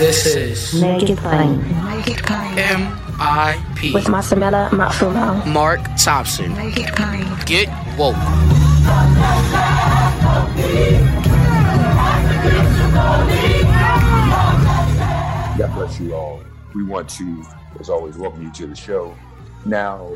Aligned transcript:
This 0.00 0.24
is 0.24 0.80
Make 0.80 1.10
it 1.10 1.18
plain. 1.18 1.58
Make. 1.84 2.30
M.I.P. 2.30 3.92
With 3.92 4.06
Masamela 4.06 4.70
Matfumo. 4.70 5.46
Mark 5.46 5.80
Thompson. 6.02 6.56
Make 6.56 6.78
it. 6.78 6.86
Get 7.44 7.68
woke. 7.98 8.14
God 15.58 15.74
bless 15.74 16.00
you 16.00 16.14
all. 16.14 16.42
We 16.74 16.82
want 16.82 17.10
to, 17.10 17.44
as 17.78 17.90
always, 17.90 18.16
welcome 18.16 18.42
you 18.42 18.52
to 18.52 18.68
the 18.68 18.74
show. 18.74 19.14
Now, 19.66 20.10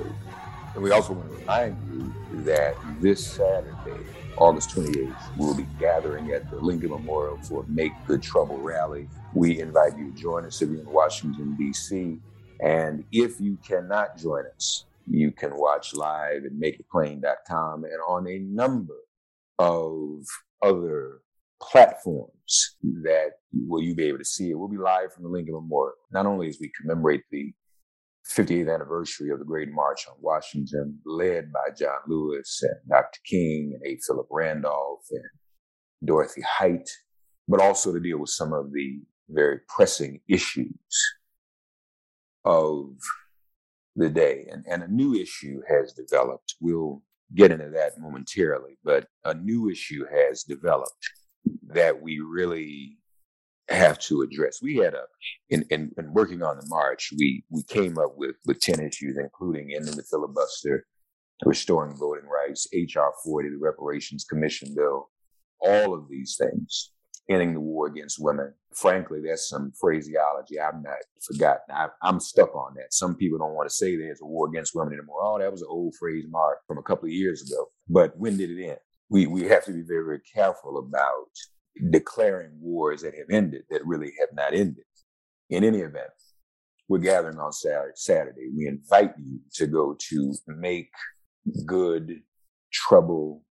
and 0.73 0.83
we 0.83 0.93
also 0.93 1.13
want 1.13 1.31
to 1.31 1.37
remind 1.41 1.77
you 1.93 2.43
that 2.45 2.75
this 3.03 3.27
Saturday, 3.27 4.03
August 4.39 4.71
28th, 4.71 5.15
we'll 5.37 5.55
be 5.55 5.67
gathering 5.79 6.33
at 6.33 6.51
the 6.51 6.57
Lincoln 6.57 6.89
Memorial 6.89 7.37
for 7.43 7.67
Make 7.69 7.93
Good 8.07 8.23
Trouble 8.23 8.57
rally. 8.57 9.11
We 9.35 9.61
invite 9.61 9.99
you 9.99 10.13
to 10.13 10.17
join 10.17 10.45
us 10.45 10.63
if 10.63 10.71
you're 10.71 10.81
in 10.81 10.91
Washington, 10.91 11.57
D.C. 11.59 12.21
And 12.61 13.05
if 13.11 13.41
you 13.41 13.59
cannot 13.67 14.17
join 14.17 14.45
us, 14.55 14.85
you 15.09 15.33
can 15.33 15.57
watch 15.57 15.93
live 15.93 16.45
at 16.45 16.53
makeitplain.com 16.53 17.85
and 17.85 18.01
on 18.07 18.29
a 18.29 18.39
number 18.39 18.95
of 19.59 20.25
other 20.63 21.21
platforms 21.61 22.77
that 23.03 23.33
will 23.53 23.83
you 23.83 23.97
be 23.97 24.05
able 24.05 24.19
to 24.19 24.25
see 24.25 24.51
it. 24.51 24.55
We'll 24.55 24.69
be 24.69 24.77
live 24.77 25.13
from 25.13 25.25
the 25.25 25.31
Lincoln 25.31 25.55
Memorial, 25.55 25.95
not 26.13 26.27
only 26.27 26.49
as 26.49 26.59
we 26.61 26.71
commemorate 26.81 27.23
the 27.33 27.53
50th 28.31 28.73
anniversary 28.73 29.31
of 29.31 29.41
the 29.41 29.45
Great 29.45 29.71
March 29.73 30.07
on 30.09 30.15
Washington, 30.21 30.99
led 31.05 31.53
by 31.53 31.75
John 31.77 31.99
Lewis 32.07 32.63
and 32.63 32.77
Dr. 32.89 33.19
King 33.27 33.73
and 33.75 33.83
A. 33.85 33.99
Philip 34.07 34.29
Randolph 34.31 35.05
and 35.11 35.25
Dorothy 36.05 36.43
Height, 36.43 36.89
but 37.49 37.61
also 37.61 37.93
to 37.93 38.01
deal 38.01 38.19
with 38.19 38.31
some 38.31 38.53
of 38.53 38.73
the 38.73 39.01
very 39.29 39.61
pressing 39.69 40.21
issues 40.29 41.15
of 42.45 42.91
the 43.97 44.11
day. 44.11 44.47
And, 44.51 44.65
and 44.69 44.83
a 44.83 44.89
new 44.89 45.15
issue 45.15 45.61
has 45.69 45.93
developed. 45.93 46.55
We'll 46.61 47.03
get 47.35 47.51
into 47.51 47.71
that 47.71 47.99
momentarily, 47.99 48.79
but 48.85 49.07
a 49.25 49.35
new 49.35 49.71
issue 49.71 50.05
has 50.13 50.43
developed 50.43 51.11
that 51.69 52.01
we 52.01 52.21
really 52.21 52.99
have 53.69 53.99
to 53.99 54.23
address. 54.23 54.61
We 54.63 54.77
had 54.77 54.95
a 54.95 55.05
in, 55.49 55.65
in, 55.71 55.91
in 55.97 56.13
working 56.13 56.43
on 56.43 56.59
the 56.59 56.67
march, 56.69 57.13
we 57.17 57.45
we 57.51 57.63
came 57.63 57.99
up 57.99 58.15
with 58.17 58.37
with 58.45 58.61
10 58.61 58.81
issues, 58.81 59.17
including 59.19 59.73
ending 59.75 59.97
the 59.97 60.03
filibuster, 60.03 60.87
restoring 61.45 61.97
voting 61.97 62.29
rights, 62.29 62.67
HR 62.73 63.11
40, 63.25 63.51
the 63.51 63.57
reparations 63.59 64.25
commission 64.25 64.75
bill, 64.75 65.09
all 65.61 65.95
of 65.95 66.09
these 66.11 66.37
things, 66.39 66.91
ending 67.29 67.55
the 67.55 67.61
war 67.61 67.87
against 67.87 68.23
women. 68.23 68.53
Frankly, 68.75 69.21
that's 69.25 69.49
some 69.49 69.73
phraseology 69.81 70.59
I've 70.59 70.83
not 70.83 70.97
forgotten. 71.23 71.75
I, 71.75 71.89
I'm 72.03 72.21
stuck 72.21 72.55
on 72.55 72.75
that. 72.75 72.93
Some 72.93 73.15
people 73.15 73.39
don't 73.39 73.55
want 73.55 73.69
to 73.69 73.75
say 73.75 73.97
there's 73.97 74.21
a 74.21 74.27
war 74.27 74.49
against 74.49 74.75
women 74.75 74.95
anymore. 74.95 75.21
Oh, 75.23 75.39
that 75.39 75.51
was 75.51 75.63
an 75.63 75.69
old 75.71 75.95
phrase, 75.99 76.25
Mark, 76.29 76.59
from 76.67 76.79
a 76.79 76.83
couple 76.83 77.07
of 77.07 77.13
years 77.13 77.43
ago. 77.43 77.67
But 77.89 78.17
when 78.19 78.37
did 78.37 78.51
it 78.51 78.63
end? 78.63 78.79
We 79.09 79.27
we 79.27 79.45
have 79.45 79.65
to 79.65 79.73
be 79.73 79.83
very, 79.83 80.05
very 80.05 80.21
careful 80.35 80.79
about 80.79 81.29
declaring 81.91 82.53
wars 82.61 83.03
that 83.03 83.15
have 83.15 83.31
ended 83.31 83.63
that 83.71 83.87
really 83.87 84.13
have 84.21 84.31
not 84.33 84.55
ended. 84.55 84.85
In 85.51 85.63
any 85.63 85.79
event, 85.79 86.11
we're 86.89 86.99
gathering 86.99 87.39
on 87.39 87.53
Saturday. 87.53 88.49
We 88.57 88.67
invite 88.67 89.13
you 89.19 89.41
to 89.55 89.67
go 89.67 89.97
to 90.11 90.35
make 90.47 90.91
good 91.67 92.21
trouble 92.73 93.45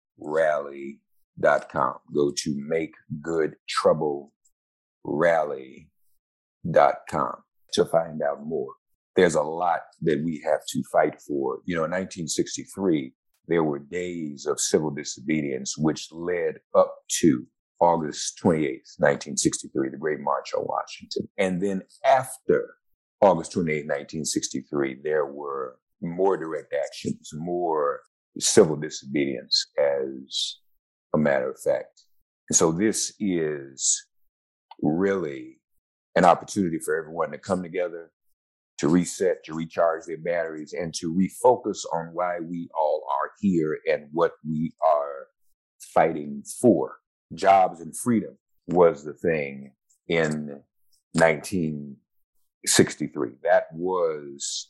rally.com. 1.38 1.96
Go 2.14 2.32
to 2.38 2.56
make 2.68 2.94
good 3.22 3.56
trouble 3.68 4.32
rally.com 5.04 5.86
to 7.74 7.86
find 7.86 8.22
out 8.22 8.46
more. 8.46 8.74
There's 9.16 9.36
a 9.36 9.42
lot 9.42 9.82
that 10.02 10.22
we 10.24 10.42
have 10.46 10.62
to 10.70 10.84
fight 10.92 11.22
for. 11.22 11.60
You 11.66 11.76
know, 11.76 11.84
in 11.84 11.92
1963, 11.92 13.14
there 13.48 13.64
were 13.64 13.80
days 13.80 14.46
of 14.46 14.60
civil 14.60 14.92
disobedience 14.92 15.78
which 15.78 16.12
led 16.12 16.60
up 16.76 16.96
to 17.20 17.46
August 17.80 18.40
28th, 18.44 19.00
1963, 19.00 19.90
the 19.90 19.98
Great 19.98 20.20
March 20.20 20.54
on 20.54 20.66
Washington. 20.66 21.28
And 21.38 21.62
then 21.62 21.82
after 22.06 22.76
August 23.22 23.54
28th, 23.54 23.88
1963, 23.88 25.00
there 25.04 25.26
were 25.26 25.78
more 26.02 26.38
direct 26.38 26.74
actions, 26.74 27.32
more 27.34 28.02
civil 28.40 28.76
disobedience 28.76 29.66
as 29.78 30.62
a 31.14 31.18
matter 31.18 31.50
of 31.50 31.60
fact. 31.60 32.04
And 32.50 32.56
so 32.56 32.72
this 32.72 33.14
is 33.20 34.06
really 34.82 35.58
an 36.16 36.26
opportunity 36.26 36.80
for 36.80 36.98
everyone 36.98 37.32
to 37.32 37.38
come 37.38 37.62
together, 37.64 38.12
to 38.80 38.90
reset, 38.90 39.44
to 39.46 39.54
recharge 39.54 40.06
their 40.06 40.18
batteries, 40.18 40.74
and 40.74 40.94
to 40.96 41.14
refocus 41.14 41.86
on 41.94 42.10
why 42.14 42.40
we 42.40 42.70
all 42.78 43.04
are 43.10 43.32
here 43.40 43.80
and 43.90 44.10
what 44.12 44.34
we 44.48 44.74
are 44.84 45.28
fighting 45.94 46.44
for 46.60 46.98
jobs 47.34 47.80
and 47.82 47.98
freedom 47.98 48.38
was 48.68 49.04
the 49.04 49.14
thing 49.14 49.74
in 50.08 50.62
1963. 51.14 53.32
That 53.44 53.66
was 53.74 54.70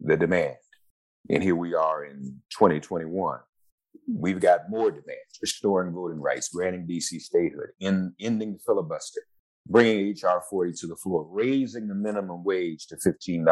the 0.00 0.16
demand. 0.16 0.56
And 1.28 1.42
here 1.42 1.56
we 1.56 1.74
are 1.74 2.04
in 2.04 2.40
2021. 2.50 3.40
We've 4.08 4.40
got 4.40 4.70
more 4.70 4.90
demands, 4.90 5.38
restoring 5.40 5.92
voting 5.92 6.20
rights, 6.20 6.48
granting 6.48 6.86
DC 6.86 7.20
statehood, 7.20 7.70
in, 7.80 8.14
ending 8.20 8.54
the 8.54 8.58
filibuster, 8.64 9.22
bringing 9.66 10.10
HR 10.10 10.42
40 10.48 10.72
to 10.80 10.86
the 10.88 10.96
floor, 10.96 11.26
raising 11.30 11.88
the 11.88 11.94
minimum 11.94 12.44
wage 12.44 12.86
to 12.88 12.96
$15 12.96 13.44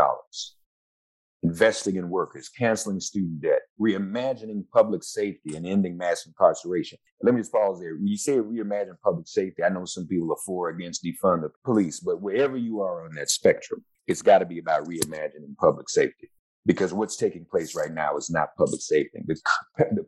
investing 1.43 1.97
in 1.97 2.11
workers, 2.11 2.49
canceling 2.49 3.01
student 3.01 3.41
debt, 3.41 3.61
reimagining 3.81 4.65
public 4.73 5.03
safety, 5.03 5.57
and 5.57 5.67
ending 5.67 5.97
mass 5.97 6.27
incarceration. 6.27 6.99
Let 7.23 7.35
me 7.35 7.41
just 7.41 7.53
pause 7.53 7.81
there. 7.81 7.95
When 7.95 8.07
you 8.07 8.17
say 8.17 8.37
reimagine 8.37 9.01
public 9.03 9.27
safety, 9.27 9.63
I 9.63 9.71
know 9.71 9.85
some 9.85 10.07
people 10.07 10.33
are 10.33 10.43
for 10.45 10.69
or 10.69 10.71
against 10.71 11.05
defund 11.05 11.43
the 11.43 11.51
police, 11.65 12.01
but 12.01 12.21
wherever 12.21 12.57
you 12.57 12.81
are 12.83 13.05
on 13.05 13.15
that 13.15 13.31
spectrum, 13.31 13.85
it's 14.07 14.23
got 14.23 14.39
to 14.39 14.47
be 14.47 14.59
about 14.59 14.87
reimagining 14.87 15.57
public 15.59 15.89
safety. 15.89 16.31
Because 16.67 16.93
what's 16.93 17.17
taking 17.17 17.47
place 17.51 17.75
right 17.75 17.93
now 17.93 18.17
is 18.17 18.31
not 18.31 18.55
public 18.57 18.81
safety. 18.81 19.23
The, 19.27 19.41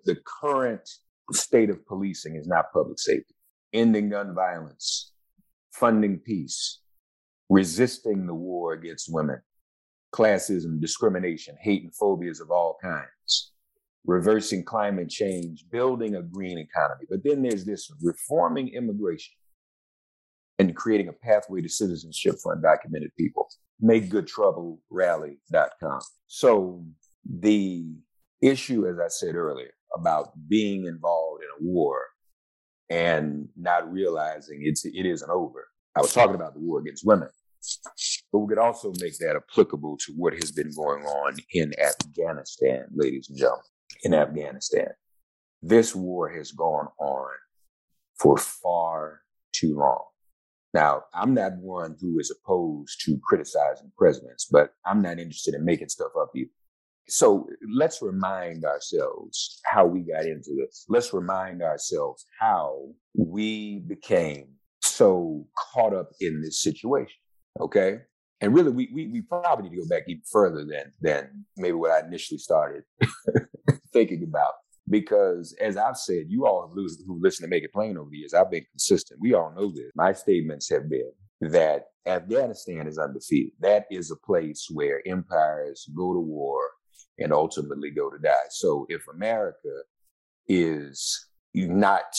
the 0.04 0.16
current 0.40 0.88
state 1.32 1.70
of 1.70 1.86
policing 1.86 2.36
is 2.36 2.46
not 2.46 2.72
public 2.72 2.98
safety. 2.98 3.34
Ending 3.72 4.10
gun 4.10 4.34
violence, 4.34 5.12
funding 5.72 6.18
peace, 6.18 6.80
resisting 7.48 8.26
the 8.26 8.34
war 8.34 8.74
against 8.74 9.12
women, 9.12 9.40
classism, 10.14 10.80
discrimination, 10.80 11.56
hate, 11.60 11.82
and 11.82 11.94
phobias 11.94 12.40
of 12.40 12.50
all 12.50 12.76
kinds, 12.82 13.52
reversing 14.04 14.64
climate 14.64 15.08
change, 15.08 15.64
building 15.70 16.16
a 16.16 16.22
green 16.22 16.58
economy. 16.58 17.06
But 17.08 17.24
then 17.24 17.42
there's 17.42 17.64
this 17.64 17.90
reforming 18.02 18.68
immigration 18.68 19.34
and 20.58 20.76
creating 20.76 21.08
a 21.08 21.12
pathway 21.12 21.62
to 21.62 21.68
citizenship 21.68 22.36
for 22.42 22.54
undocumented 22.56 23.14
people. 23.18 23.48
MakeGoodTroubleRally.com. 23.82 26.00
So 26.26 26.84
the 27.24 27.86
issue, 28.40 28.86
as 28.86 28.98
I 28.98 29.08
said 29.08 29.34
earlier, 29.34 29.74
about 29.94 30.32
being 30.48 30.86
involved 30.86 31.42
in 31.42 31.48
a 31.60 31.70
war 31.70 32.06
and 32.90 33.48
not 33.56 33.92
realizing 33.92 34.60
it's 34.62 34.84
it 34.84 35.06
isn't 35.06 35.30
over. 35.30 35.68
I 35.96 36.00
was 36.00 36.12
talking 36.12 36.34
about 36.34 36.54
the 36.54 36.60
war 36.60 36.80
against 36.80 37.06
women. 37.06 37.28
But 38.32 38.40
we 38.40 38.48
could 38.48 38.58
also 38.58 38.92
make 39.00 39.16
that 39.18 39.36
applicable 39.36 39.96
to 39.98 40.12
what 40.16 40.34
has 40.34 40.50
been 40.50 40.72
going 40.74 41.04
on 41.04 41.36
in 41.52 41.72
Afghanistan, 41.78 42.86
ladies 42.92 43.28
and 43.28 43.38
gentlemen. 43.38 43.62
In 44.02 44.14
Afghanistan, 44.14 44.88
this 45.60 45.94
war 45.94 46.28
has 46.30 46.50
gone 46.50 46.88
on 46.98 47.30
for 48.18 48.36
far 48.36 49.20
too 49.52 49.76
long. 49.76 50.06
Now, 50.74 51.02
I'm 51.12 51.34
not 51.34 51.52
one 51.58 51.96
who 52.00 52.18
is 52.18 52.30
opposed 52.30 53.02
to 53.04 53.18
criticizing 53.26 53.92
presidents, 53.96 54.46
but 54.50 54.70
I'm 54.86 55.02
not 55.02 55.18
interested 55.18 55.54
in 55.54 55.64
making 55.64 55.90
stuff 55.90 56.12
up 56.18 56.30
either. 56.34 56.50
So 57.08 57.46
let's 57.74 58.00
remind 58.00 58.64
ourselves 58.64 59.60
how 59.64 59.86
we 59.86 60.00
got 60.00 60.24
into 60.24 60.54
this. 60.56 60.86
Let's 60.88 61.12
remind 61.12 61.62
ourselves 61.62 62.24
how 62.40 62.88
we 63.14 63.80
became 63.80 64.48
so 64.80 65.46
caught 65.56 65.94
up 65.94 66.10
in 66.20 66.40
this 66.40 66.62
situation. 66.62 67.18
Okay. 67.60 67.98
And 68.40 68.54
really, 68.54 68.70
we, 68.70 68.90
we, 68.92 69.08
we 69.08 69.22
probably 69.22 69.68
need 69.68 69.76
to 69.76 69.82
go 69.82 69.88
back 69.88 70.04
even 70.08 70.22
further 70.30 70.64
than, 70.64 70.92
than 71.00 71.44
maybe 71.56 71.74
what 71.74 71.90
I 71.90 72.06
initially 72.06 72.38
started 72.38 72.82
thinking 73.92 74.24
about. 74.24 74.54
Because 74.88 75.54
as 75.60 75.76
I've 75.76 75.96
said, 75.96 76.26
you 76.28 76.46
all 76.46 76.70
who 76.74 77.20
listen 77.20 77.44
to 77.44 77.48
Make 77.48 77.64
It 77.64 77.72
Plain 77.72 77.96
over 77.96 78.10
the 78.10 78.18
years, 78.18 78.34
I've 78.34 78.50
been 78.50 78.66
consistent. 78.70 79.20
We 79.20 79.34
all 79.34 79.52
know 79.54 79.70
this. 79.70 79.90
My 79.94 80.12
statements 80.12 80.68
have 80.70 80.88
been 80.90 81.12
that 81.40 81.86
Afghanistan 82.06 82.86
is 82.86 82.98
undefeated. 82.98 83.52
That 83.60 83.86
is 83.90 84.10
a 84.10 84.16
place 84.16 84.66
where 84.70 85.06
empires 85.06 85.88
go 85.96 86.12
to 86.12 86.20
war 86.20 86.60
and 87.18 87.32
ultimately 87.32 87.90
go 87.90 88.10
to 88.10 88.18
die. 88.18 88.48
So 88.50 88.86
if 88.88 89.06
America 89.08 89.82
is 90.48 91.26
not 91.54 92.14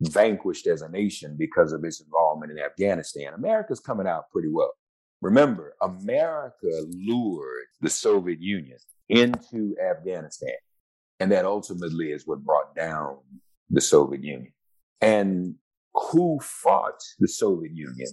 vanquished 0.00 0.66
as 0.66 0.82
a 0.82 0.88
nation 0.88 1.36
because 1.38 1.72
of 1.72 1.84
its 1.84 2.00
involvement 2.00 2.52
in 2.52 2.58
Afghanistan, 2.58 3.34
America's 3.34 3.80
coming 3.80 4.06
out 4.06 4.30
pretty 4.30 4.50
well. 4.50 4.72
Remember, 5.22 5.74
America 5.82 6.82
lured 6.90 7.66
the 7.80 7.90
Soviet 7.90 8.40
Union 8.40 8.78
into 9.08 9.74
Afghanistan. 9.82 10.54
And 11.20 11.30
that 11.32 11.44
ultimately 11.44 12.10
is 12.10 12.26
what 12.26 12.44
brought 12.44 12.74
down 12.74 13.18
the 13.70 13.80
Soviet 13.80 14.22
Union. 14.22 14.52
And 15.00 15.54
who 15.94 16.38
fought 16.42 17.00
the 17.18 17.28
Soviet 17.28 17.72
Union 17.74 18.08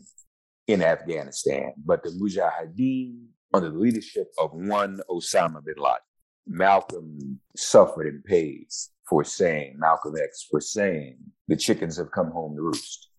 in 0.68 0.82
Afghanistan 0.84 1.74
but 1.84 2.04
the 2.04 2.10
Mujahideen 2.10 3.26
under 3.54 3.70
the 3.70 3.78
leadership 3.78 4.32
of 4.38 4.52
one 4.54 5.00
Osama 5.10 5.64
bin 5.64 5.76
Laden? 5.78 5.98
Malcolm 6.48 7.40
suffered 7.56 8.08
and 8.08 8.24
paid 8.24 8.68
for 9.08 9.24
saying, 9.24 9.76
Malcolm 9.78 10.16
X 10.22 10.48
for 10.50 10.62
saying, 10.62 11.18
the 11.48 11.56
chickens 11.56 11.98
have 11.98 12.12
come 12.12 12.32
home 12.32 12.56
to 12.56 12.62
roost. 12.62 13.10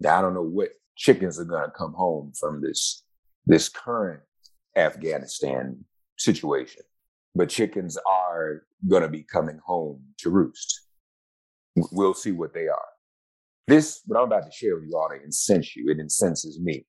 Now, 0.00 0.18
I 0.18 0.22
don't 0.22 0.34
know 0.34 0.42
what 0.42 0.70
chickens 0.96 1.38
are 1.38 1.44
going 1.44 1.64
to 1.64 1.70
come 1.70 1.92
home 1.92 2.32
from 2.38 2.60
this, 2.60 3.04
this 3.46 3.68
current 3.68 4.22
Afghanistan 4.76 5.84
situation, 6.18 6.82
but 7.34 7.48
chickens 7.48 7.98
are 8.06 8.62
going 8.88 9.02
to 9.02 9.08
be 9.08 9.22
coming 9.22 9.58
home 9.64 10.02
to 10.18 10.30
roost. 10.30 10.86
We'll 11.92 12.14
see 12.14 12.32
what 12.32 12.52
they 12.52 12.68
are. 12.68 12.88
This, 13.68 14.02
what 14.06 14.18
I'm 14.18 14.26
about 14.26 14.44
to 14.44 14.52
share 14.52 14.74
with 14.74 14.84
you 14.84 14.92
ought 14.92 15.14
to 15.14 15.22
incense 15.22 15.74
you. 15.76 15.90
It 15.90 15.98
incenses 15.98 16.60
me. 16.60 16.84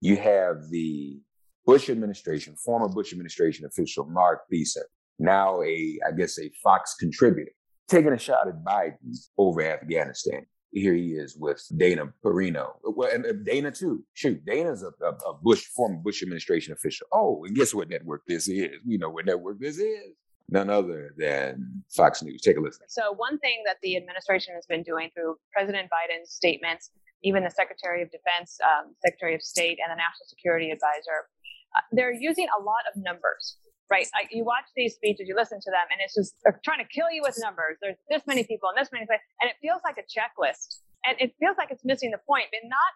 You 0.00 0.16
have 0.16 0.68
the 0.70 1.20
Bush 1.66 1.90
administration, 1.90 2.56
former 2.56 2.88
Bush 2.88 3.12
administration 3.12 3.66
official 3.66 4.04
Mark 4.06 4.42
Thiessen, 4.52 4.82
now 5.18 5.62
a, 5.62 5.98
I 6.06 6.12
guess, 6.12 6.38
a 6.38 6.50
Fox 6.62 6.94
contributor, 6.98 7.52
taking 7.88 8.12
a 8.12 8.18
shot 8.18 8.48
at 8.48 8.64
Biden 8.64 9.16
over 9.38 9.62
Afghanistan. 9.62 10.46
Here 10.72 10.94
he 10.94 11.12
is 11.12 11.36
with 11.36 11.62
Dana 11.76 12.12
Perino. 12.24 12.72
Well, 12.82 13.10
and 13.12 13.44
Dana 13.44 13.70
too. 13.70 14.04
Shoot, 14.14 14.44
Dana's 14.44 14.82
a, 14.82 14.92
a, 15.04 15.10
a 15.10 15.34
Bush, 15.34 15.64
former 15.66 15.98
Bush 15.98 16.22
administration 16.22 16.72
official. 16.72 17.06
Oh, 17.12 17.44
and 17.44 17.54
guess 17.54 17.74
what 17.74 17.90
network 17.90 18.22
this 18.26 18.48
is? 18.48 18.70
We 18.86 18.96
know 18.96 19.10
what 19.10 19.26
network 19.26 19.60
this 19.60 19.78
is 19.78 20.14
none 20.52 20.70
other 20.70 21.14
than 21.16 21.82
Fox 21.90 22.22
News. 22.22 22.42
Take 22.42 22.58
a 22.58 22.60
listen. 22.60 22.84
So, 22.88 23.12
one 23.12 23.38
thing 23.38 23.62
that 23.66 23.76
the 23.82 23.96
administration 23.96 24.54
has 24.54 24.66
been 24.66 24.82
doing 24.82 25.10
through 25.14 25.36
President 25.52 25.88
Biden's 25.88 26.30
statements, 26.30 26.90
even 27.22 27.42
the 27.42 27.50
Secretary 27.50 28.02
of 28.02 28.10
Defense, 28.10 28.58
um, 28.62 28.94
Secretary 29.04 29.34
of 29.34 29.42
State, 29.42 29.78
and 29.82 29.90
the 29.90 29.96
National 29.96 30.26
Security 30.28 30.70
Advisor, 30.70 31.28
uh, 31.76 31.80
they're 31.92 32.12
using 32.12 32.46
a 32.58 32.62
lot 32.62 32.84
of 32.94 33.02
numbers. 33.02 33.56
Right, 33.92 34.08
like 34.16 34.32
you 34.32 34.40
watch 34.40 34.64
these 34.72 34.96
speeches, 34.96 35.28
you 35.28 35.36
listen 35.36 35.60
to 35.60 35.70
them, 35.70 35.86
and 35.92 36.00
it's 36.00 36.16
just 36.16 36.32
trying 36.64 36.80
to 36.80 36.88
kill 36.88 37.12
you 37.12 37.20
with 37.20 37.36
numbers. 37.44 37.76
There's 37.84 38.00
this 38.08 38.24
many 38.24 38.40
people 38.40 38.72
and 38.72 38.76
this 38.80 38.88
many, 38.88 39.04
and 39.04 39.46
it 39.52 39.60
feels 39.60 39.84
like 39.84 40.00
a 40.00 40.06
checklist, 40.08 40.80
and 41.04 41.20
it 41.20 41.36
feels 41.36 41.60
like 41.60 41.68
it's 41.68 41.84
missing 41.84 42.08
the 42.10 42.22
point, 42.24 42.48
but 42.48 42.64
not. 42.64 42.92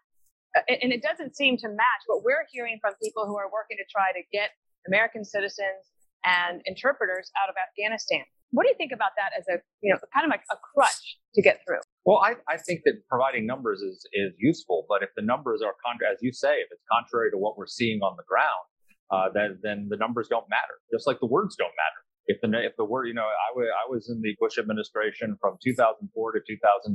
Uh, 0.57 0.81
and 0.81 0.97
it 0.97 1.05
doesn't 1.05 1.37
seem 1.37 1.61
to 1.61 1.69
match 1.69 2.03
what 2.09 2.25
we're 2.25 2.49
hearing 2.51 2.81
from 2.81 2.97
people 3.05 3.29
who 3.29 3.37
are 3.37 3.53
working 3.53 3.77
to 3.77 3.85
try 3.93 4.09
to 4.17 4.25
get 4.33 4.57
American 4.89 5.21
citizens 5.21 5.85
and 6.25 6.63
interpreters 6.65 7.31
out 7.37 7.53
of 7.53 7.57
Afghanistan. 7.61 8.25
What 8.57 8.65
do 8.65 8.71
you 8.73 8.79
think 8.81 8.93
about 8.93 9.13
that 9.21 9.37
as 9.37 9.45
a, 9.53 9.61
you 9.83 9.93
know, 9.93 10.01
kind 10.15 10.25
of 10.25 10.31
like 10.31 10.49
a 10.49 10.57
crutch 10.57 11.19
to 11.35 11.43
get 11.43 11.61
through? 11.67 11.85
Well, 12.09 12.25
I, 12.25 12.41
I 12.49 12.57
think 12.57 12.89
that 12.89 13.05
providing 13.11 13.45
numbers 13.45 13.83
is, 13.83 14.07
is 14.15 14.33
useful, 14.39 14.87
but 14.89 15.03
if 15.03 15.11
the 15.17 15.23
numbers 15.23 15.61
are, 15.61 15.75
contra- 15.85 16.09
as 16.09 16.23
you 16.23 16.33
say, 16.33 16.65
if 16.65 16.69
it's 16.71 16.87
contrary 16.91 17.31
to 17.33 17.37
what 17.37 17.59
we're 17.59 17.67
seeing 17.67 18.01
on 18.01 18.17
the 18.17 18.25
ground, 18.25 18.65
uh, 19.11 19.29
then, 19.33 19.59
then 19.63 19.87
the 19.89 19.97
numbers 19.97 20.29
don't 20.29 20.49
matter, 20.51 20.81
just 20.93 21.07
like 21.07 21.21
the 21.21 21.27
words 21.27 21.57
don't 21.57 21.75
matter. 21.77 22.01
If 22.27 22.43
the 22.43 22.51
if 22.59 22.75
the 22.77 22.85
word, 22.85 23.07
you 23.07 23.15
know, 23.15 23.23
I, 23.23 23.55
w- 23.55 23.71
I 23.71 23.87
was 23.89 24.11
in 24.11 24.21
the 24.21 24.35
Bush 24.41 24.59
administration 24.59 25.39
from 25.41 25.59
2004 25.63 26.11
to 26.11 26.41
2009, 26.43 26.91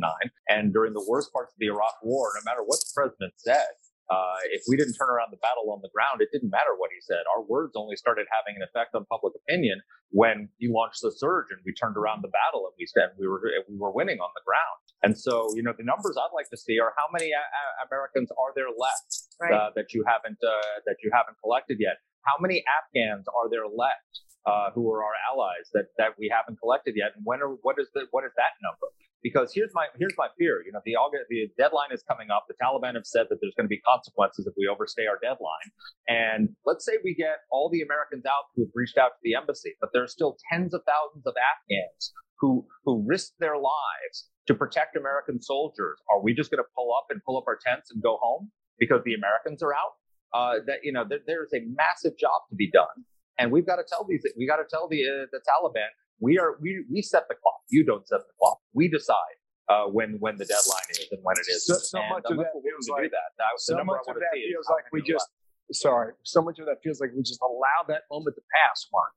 and 0.50 0.74
during 0.74 0.92
the 0.92 1.06
worst 1.08 1.32
parts 1.32 1.56
of 1.56 1.60
the 1.60 1.68
Iraq 1.68 2.04
War, 2.04 2.36
no 2.36 2.44
matter 2.44 2.64
what 2.68 2.80
the 2.84 2.92
president 2.94 3.32
said, 3.38 3.72
uh, 4.12 4.44
if 4.52 4.68
we 4.68 4.76
didn't 4.76 5.00
turn 5.00 5.08
around 5.08 5.32
the 5.32 5.40
battle 5.40 5.72
on 5.72 5.80
the 5.80 5.88
ground, 5.96 6.20
it 6.20 6.28
didn't 6.36 6.52
matter 6.52 6.76
what 6.76 6.92
he 6.92 7.00
said. 7.00 7.24
Our 7.32 7.48
words 7.48 7.80
only 7.80 7.96
started 7.96 8.28
having 8.28 8.60
an 8.60 8.64
effect 8.68 8.92
on 8.92 9.08
public 9.08 9.32
opinion 9.48 9.80
when 10.12 10.52
he 10.60 10.68
launched 10.68 11.00
the 11.00 11.16
surge 11.16 11.48
and 11.48 11.64
we 11.64 11.72
turned 11.72 11.96
around 11.96 12.20
the 12.20 12.28
battle 12.36 12.68
and 12.68 12.76
we 12.76 12.84
said 12.92 13.16
we 13.16 13.24
were 13.24 13.40
we 13.72 13.80
were 13.80 13.96
winning 13.96 14.20
on 14.20 14.28
the 14.36 14.44
ground. 14.44 14.80
And 15.00 15.16
so, 15.16 15.48
you 15.56 15.64
know, 15.64 15.72
the 15.72 15.88
numbers 15.88 16.20
I'd 16.20 16.36
like 16.36 16.52
to 16.52 16.60
see 16.60 16.76
are 16.76 16.92
how 17.00 17.08
many 17.08 17.32
a- 17.32 17.52
Americans 17.88 18.28
are 18.36 18.52
there 18.52 18.68
left 18.76 19.31
right. 19.40 19.54
uh, 19.54 19.70
that 19.76 19.94
you 19.94 20.04
haven't 20.08 20.38
uh, 20.44 20.82
that 20.86 20.98
you 21.04 21.12
haven't 21.14 21.38
collected 21.44 21.78
yet? 21.80 21.98
How 22.26 22.36
many 22.40 22.64
Afghans 22.68 23.26
are 23.28 23.50
there 23.50 23.66
left 23.66 24.14
uh, 24.46 24.72
who 24.74 24.92
are 24.92 25.04
our 25.04 25.18
allies 25.32 25.70
that 25.74 25.94
that 25.98 26.18
we 26.18 26.32
haven't 26.32 26.60
collected 26.60 26.96
yet? 26.98 27.14
And 27.16 27.24
when 27.26 27.42
are 27.42 27.56
what 27.62 27.78
is 27.80 27.88
the 27.94 28.08
what 28.12 28.26
is 28.26 28.32
that 28.38 28.54
number? 28.62 28.88
because 29.24 29.52
here's 29.54 29.72
my 29.74 29.86
here's 29.98 30.14
my 30.18 30.28
fear. 30.38 30.62
You 30.66 30.72
know, 30.72 30.82
the 30.86 30.96
August, 30.96 31.26
the 31.30 31.48
deadline 31.58 31.90
is 31.92 32.04
coming 32.04 32.30
up. 32.30 32.46
The 32.48 32.56
Taliban 32.62 32.96
have 32.96 33.06
said 33.06 33.28
that 33.30 33.38
there's 33.42 33.54
going 33.56 33.66
to 33.66 33.74
be 33.74 33.80
consequences 33.82 34.46
if 34.48 34.54
we 34.58 34.68
overstay 34.68 35.06
our 35.06 35.18
deadline. 35.22 35.70
And 36.08 36.50
let's 36.66 36.86
say 36.86 36.94
we 37.04 37.16
get 37.16 37.46
all 37.52 37.70
the 37.70 37.82
Americans 37.82 38.26
out 38.26 38.50
who've 38.56 38.74
reached 38.74 38.98
out 38.98 39.18
to 39.18 39.22
the 39.24 39.36
embassy, 39.36 39.74
but 39.80 39.92
there 39.94 40.04
are 40.04 40.12
still 40.12 40.38
tens 40.52 40.74
of 40.74 40.82
thousands 40.86 41.26
of 41.26 41.34
Afghans 41.38 42.14
who 42.40 42.66
who 42.86 43.04
risked 43.06 43.40
their 43.40 43.58
lives 43.58 44.30
to 44.48 44.56
protect 44.56 44.98
American 44.98 45.42
soldiers. 45.42 45.98
Are 46.10 46.22
we 46.22 46.34
just 46.34 46.52
going 46.52 46.64
to 46.64 46.70
pull 46.76 46.94
up 46.98 47.06
and 47.10 47.22
pull 47.24 47.38
up 47.38 47.46
our 47.48 47.58
tents 47.66 47.92
and 47.92 48.02
go 48.02 48.18
home 48.22 48.52
because 48.82 49.00
the 49.06 49.14
Americans 49.14 49.62
are 49.64 49.74
out? 49.74 49.94
Uh, 50.34 50.60
that 50.66 50.80
you 50.84 50.92
know, 50.92 51.06
there, 51.08 51.20
there's 51.28 51.54
a 51.54 51.62
massive 51.78 52.18
job 52.18 52.42
to 52.50 52.56
be 52.56 52.70
done, 52.72 53.06
and 53.38 53.52
we've 53.52 53.66
got 53.66 53.78
to 53.78 53.86
tell 53.88 54.04
these 54.10 54.26
we 54.36 54.48
got 54.48 54.58
to 54.58 54.68
tell 54.70 54.90
the 54.90 55.00
uh, 55.06 55.30
the 55.32 55.40
Taliban 55.46 55.94
we 56.22 56.38
are 56.38 56.56
we 56.62 56.86
we 56.90 57.02
set 57.02 57.28
the 57.28 57.36
clock. 57.36 57.60
You 57.70 57.84
don't 57.84 58.08
set 58.08 58.20
the 58.20 58.34
clock. 58.40 58.60
We 58.74 58.88
decide 58.88 59.36
uh, 59.68 59.86
when 59.86 60.18
when 60.20 60.38
the 60.38 60.46
deadline 60.46 60.88
is 60.92 61.08
and 61.12 61.20
when 61.24 61.36
it 61.38 61.52
is. 61.52 61.66
So, 61.66 61.76
so 61.76 62.00
much 62.10 62.24
of 62.30 62.38
that 62.38 62.54
feels 62.64 62.88
like 62.90 63.12
that. 63.12 63.30
that 63.38 63.46
so 63.58 63.84
much 63.84 64.02
of 64.08 64.16
that 64.16 64.32
feels 64.34 64.68
like 64.70 64.86
we 64.94 65.02
just. 65.02 65.28
Sorry, 65.74 66.12
so 66.24 66.42
much 66.42 66.60
of 66.60 66.66
that 66.66 66.84
feels 66.84 67.00
like 67.00 67.12
we 67.16 67.24
just 67.24 67.40
allow 67.42 67.88
that 67.88 68.02
moment 68.12 68.36
to 68.36 68.42
pass, 68.42 68.88
Mark. 68.92 69.14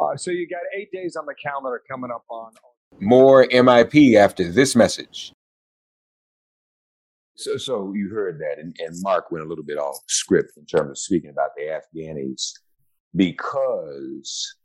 Uh, 0.00 0.16
so 0.16 0.30
you 0.30 0.48
got 0.48 0.62
eight 0.74 0.90
days 0.90 1.16
on 1.16 1.26
the 1.26 1.34
calendar 1.34 1.82
coming 1.86 2.10
up 2.10 2.24
on. 2.30 2.52
More 2.98 3.46
MIP 3.46 4.16
after 4.16 4.50
this 4.50 4.74
message. 4.74 5.34
So, 7.34 7.56
so 7.56 7.92
you 7.94 8.10
heard 8.10 8.38
that, 8.40 8.58
and, 8.58 8.74
and 8.78 8.94
Mark 9.00 9.30
went 9.30 9.44
a 9.44 9.48
little 9.48 9.64
bit 9.64 9.78
off 9.78 9.96
script 10.08 10.52
in 10.56 10.66
terms 10.66 10.90
of 10.90 10.98
speaking 10.98 11.30
about 11.30 11.50
the 11.56 11.80
Afghanis 11.98 12.52
because 13.16 14.56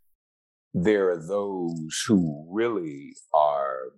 there 0.73 1.09
are 1.09 1.27
those 1.27 2.03
who 2.07 2.45
really 2.49 3.13
are 3.33 3.93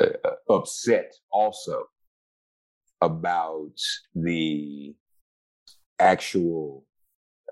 uh, 0.00 0.06
uh, 0.24 0.54
upset 0.54 1.12
also 1.30 1.84
about 3.00 3.74
the 4.14 4.94
actual 5.98 6.86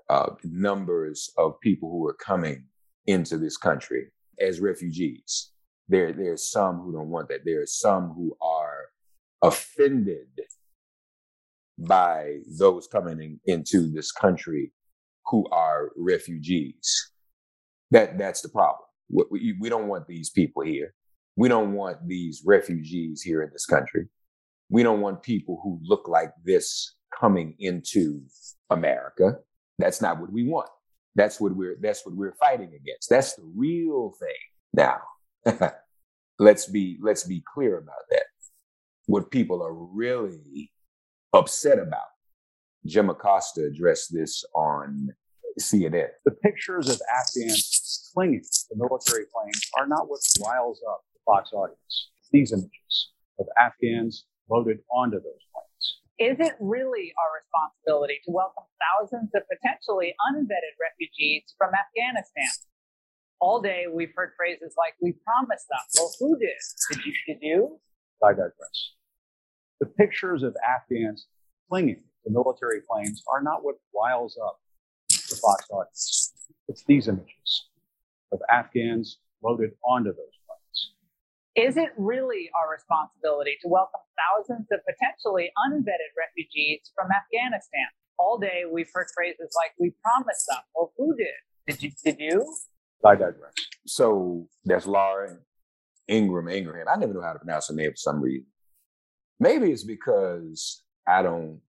uh, 0.09 0.31
numbers 0.43 1.29
of 1.37 1.59
people 1.59 1.91
who 1.91 2.07
are 2.07 2.15
coming 2.15 2.65
into 3.07 3.37
this 3.37 3.57
country 3.57 4.07
as 4.39 4.59
refugees. 4.59 5.51
There, 5.89 6.13
there 6.13 6.33
are 6.33 6.37
some 6.37 6.79
who 6.79 6.93
don't 6.93 7.09
want 7.09 7.29
that. 7.29 7.41
There 7.45 7.61
are 7.61 7.67
some 7.67 8.13
who 8.15 8.35
are 8.41 8.85
offended 9.41 10.27
by 11.87 12.37
those 12.59 12.87
coming 12.87 13.19
in, 13.19 13.39
into 13.45 13.91
this 13.91 14.11
country 14.11 14.71
who 15.27 15.47
are 15.51 15.91
refugees. 15.97 17.11
That 17.91 18.17
that's 18.17 18.41
the 18.41 18.49
problem. 18.49 18.87
We, 19.09 19.55
we 19.59 19.69
don't 19.69 19.87
want 19.87 20.07
these 20.07 20.29
people 20.29 20.63
here. 20.63 20.93
We 21.35 21.49
don't 21.49 21.73
want 21.73 22.07
these 22.07 22.43
refugees 22.45 23.21
here 23.21 23.41
in 23.41 23.49
this 23.51 23.65
country. 23.65 24.07
We 24.69 24.83
don't 24.83 25.01
want 25.01 25.23
people 25.23 25.59
who 25.63 25.79
look 25.83 26.07
like 26.07 26.31
this 26.45 26.95
coming 27.19 27.55
into 27.59 28.21
America. 28.69 29.37
That's 29.79 30.01
not 30.01 30.19
what 30.19 30.31
we 30.31 30.47
want. 30.47 30.69
That's 31.15 31.41
what 31.41 31.55
we're 31.55 31.77
that's 31.81 32.05
what 32.05 32.15
we're 32.15 32.35
fighting 32.35 32.71
against. 32.73 33.09
That's 33.09 33.33
the 33.35 33.43
real 33.55 34.13
thing. 34.19 34.29
Now, 34.73 35.71
let's 36.39 36.67
be 36.67 36.97
let's 37.01 37.25
be 37.25 37.43
clear 37.53 37.77
about 37.77 38.03
that. 38.11 38.23
What 39.07 39.31
people 39.31 39.61
are 39.61 39.73
really 39.73 40.71
upset 41.33 41.79
about. 41.79 42.11
Jim 42.85 43.09
Acosta 43.09 43.65
addressed 43.65 44.13
this 44.13 44.43
on 44.55 45.09
CNN. 45.59 46.07
The 46.25 46.31
pictures 46.31 46.89
of 46.89 46.99
Afghans 47.13 48.11
clinging 48.13 48.41
to 48.41 48.75
military 48.75 49.25
planes 49.33 49.61
are 49.77 49.87
not 49.87 50.09
what 50.09 50.19
riles 50.45 50.81
up 50.89 51.01
the 51.13 51.19
Fox 51.25 51.51
audience. 51.53 52.11
These 52.31 52.51
images 52.53 53.13
of 53.39 53.45
Afghans 53.59 54.25
loaded 54.49 54.79
onto 54.91 55.17
those 55.17 55.43
planes. 55.53 56.01
Is 56.19 56.37
it 56.39 56.55
really 56.59 57.13
our 57.17 57.41
responsibility 57.41 58.19
to 58.25 58.31
welcome 58.31 58.63
thousands 58.77 59.31
of 59.35 59.41
potentially 59.49 60.13
unvetted 60.33 60.75
refugees 60.79 61.53
from 61.57 61.71
Afghanistan? 61.73 62.51
All 63.39 63.59
day 63.59 63.85
we've 63.91 64.13
heard 64.15 64.31
phrases 64.37 64.75
like, 64.77 64.93
we 65.01 65.13
promised 65.25 65.65
them. 65.69 65.79
Well, 65.97 66.13
who 66.19 66.37
did? 66.37 66.61
Did 66.91 67.05
you? 67.05 67.13
Did 67.27 67.37
you? 67.41 67.79
I 68.23 68.31
digress. 68.31 68.93
The 69.81 69.87
pictures 69.87 70.43
of 70.43 70.55
Afghans 70.63 71.25
clinging 71.67 72.03
to 72.23 72.31
military 72.31 72.81
planes 72.87 73.23
are 73.27 73.41
not 73.41 73.63
what 73.65 73.77
riles 73.99 74.37
up 74.37 74.59
the 75.09 75.35
Fox 75.41 75.65
audience. 75.71 76.33
It's 76.67 76.83
these 76.85 77.07
images 77.07 77.69
of 78.31 78.39
Afghans 78.47 79.17
loaded 79.43 79.71
onto 79.83 80.11
those 80.11 80.37
planes. 80.45 80.93
Is 81.55 81.77
it 81.77 81.89
really 81.97 82.51
our 82.55 82.71
responsibility 82.71 83.57
to 83.63 83.67
welcome 83.67 84.01
thousands 84.21 84.67
of 84.71 84.81
potentially 84.85 85.51
unvetted 85.67 86.13
refugees 86.15 86.91
from 86.95 87.09
Afghanistan? 87.09 87.87
All 88.19 88.37
day 88.37 88.65
we've 88.71 88.89
heard 88.93 89.07
phrases 89.15 89.49
like, 89.57 89.71
we 89.79 89.93
promised 90.03 90.45
them. 90.47 90.59
Well, 90.75 90.93
who 90.95 91.15
did? 91.17 91.25
Did 91.65 91.81
you? 91.81 91.91
Did 92.05 92.17
you? 92.19 92.55
I 93.03 93.15
digress. 93.15 93.53
So 93.87 94.47
that's 94.63 94.85
Laura 94.85 95.39
Ingram 96.07 96.49
Ingraham. 96.49 96.85
I 96.87 96.97
never 96.97 97.15
know 97.15 97.23
how 97.23 97.33
to 97.33 97.39
pronounce 97.39 97.69
her 97.69 97.73
name 97.73 97.89
for 97.89 97.97
some 97.97 98.21
reason. 98.21 98.45
Maybe 99.41 99.71
it's 99.71 99.83
because 99.83 100.83
I 101.07 101.23
don't 101.23 101.61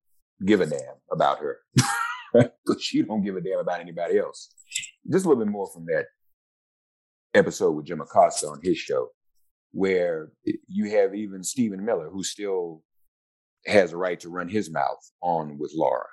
give 0.45 0.61
a 0.61 0.67
damn 0.67 1.00
about 1.11 1.41
her. 1.41 1.59
Because 2.35 2.83
she 2.83 3.02
don't 3.02 3.23
give 3.23 3.37
a 3.37 3.43
damn 3.43 3.59
about 3.59 3.81
anybody 3.81 4.17
else. 4.17 4.49
Just 5.11 5.26
a 5.26 5.29
little 5.29 5.45
bit 5.45 5.52
more 5.52 5.69
from 5.71 5.85
that 5.85 6.07
episode 7.35 7.73
with 7.73 7.85
Jim 7.85 8.00
Acosta 8.00 8.47
on 8.47 8.59
his 8.62 8.79
show, 8.79 9.09
where 9.73 10.31
you 10.67 10.91
have 10.93 11.14
even 11.14 11.45
Stephen 11.45 11.85
Miller, 11.85 12.09
who 12.09 12.25
still 12.25 12.83
has 13.67 13.93
a 13.93 13.99
right 13.99 14.19
to 14.21 14.31
run 14.31 14.49
his 14.49 14.71
mouth 14.71 15.11
on 15.21 15.59
with 15.59 15.73
Laura. 15.75 16.07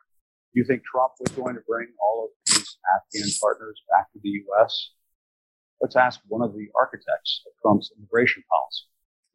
Do 0.54 0.60
you 0.60 0.66
think 0.66 0.82
Trump 0.84 1.14
was 1.22 1.32
going 1.32 1.56
to 1.56 1.62
bring 1.66 1.88
all 2.04 2.26
of 2.26 2.30
these 2.48 2.78
Afghan 2.98 3.30
partners 3.42 3.82
back 3.90 4.12
to 4.12 4.20
the 4.22 4.30
U.S.? 4.30 4.92
Let's 5.80 5.96
ask 5.96 6.20
one 6.28 6.42
of 6.42 6.52
the 6.52 6.68
architects 6.78 7.44
of 7.48 7.54
Trump's 7.62 7.94
immigration 7.98 8.44
policy. 8.52 8.84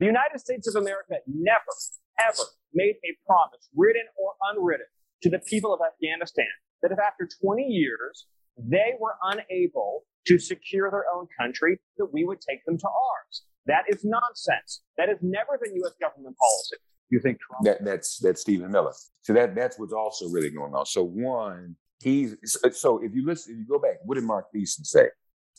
The 0.00 0.06
United 0.06 0.38
States 0.38 0.68
of 0.68 0.82
America 0.82 1.14
never, 1.26 1.72
ever 2.20 2.44
made 2.72 2.96
a 3.04 3.16
promise, 3.26 3.68
written 3.74 4.04
or 4.16 4.32
unwritten, 4.52 4.86
to 5.22 5.30
the 5.30 5.38
people 5.38 5.72
of 5.72 5.80
Afghanistan 5.80 6.46
that 6.82 6.92
if 6.92 6.98
after 6.98 7.28
20 7.42 7.62
years 7.62 8.26
they 8.58 8.92
were 9.00 9.14
unable 9.22 10.04
to 10.26 10.38
secure 10.38 10.90
their 10.90 11.04
own 11.14 11.26
country, 11.38 11.78
that 11.98 12.06
we 12.12 12.24
would 12.24 12.40
take 12.40 12.64
them 12.64 12.78
to 12.78 12.86
ours. 12.86 13.42
That 13.66 13.84
is 13.88 14.04
nonsense. 14.04 14.82
That 14.96 15.08
has 15.08 15.18
never 15.22 15.58
been 15.62 15.74
U.S. 15.76 15.94
government 16.00 16.36
policy. 16.38 16.76
You 17.10 17.20
think 17.20 17.38
Trump? 17.40 17.64
That, 17.64 17.84
that's 17.84 18.18
that's 18.18 18.40
Stephen 18.40 18.70
Miller. 18.70 18.92
So 19.22 19.32
that 19.34 19.54
that's 19.54 19.78
what's 19.78 19.92
also 19.92 20.28
really 20.28 20.50
going 20.50 20.74
on. 20.74 20.86
So 20.86 21.02
one, 21.04 21.76
he's 22.02 22.36
so 22.72 23.02
if 23.02 23.14
you 23.14 23.24
listen, 23.24 23.54
if 23.54 23.58
you 23.58 23.66
go 23.66 23.78
back, 23.78 23.96
what 24.04 24.16
did 24.16 24.24
Mark 24.24 24.46
Thiessen 24.54 24.84
say? 24.84 25.08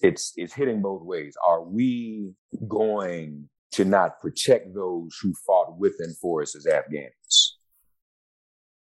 It's 0.01 0.33
it's 0.35 0.53
hitting 0.53 0.81
both 0.81 1.03
ways. 1.03 1.35
Are 1.45 1.63
we 1.63 2.33
going 2.67 3.47
to 3.75 3.83
not 3.85 4.21
protect 4.21 4.73
those 4.73 5.17
who 5.21 5.33
fought 5.45 5.77
with 5.77 5.95
and 5.99 6.17
for 6.17 6.41
us 6.41 6.55
as 6.55 6.65
Afghans? 6.65 7.57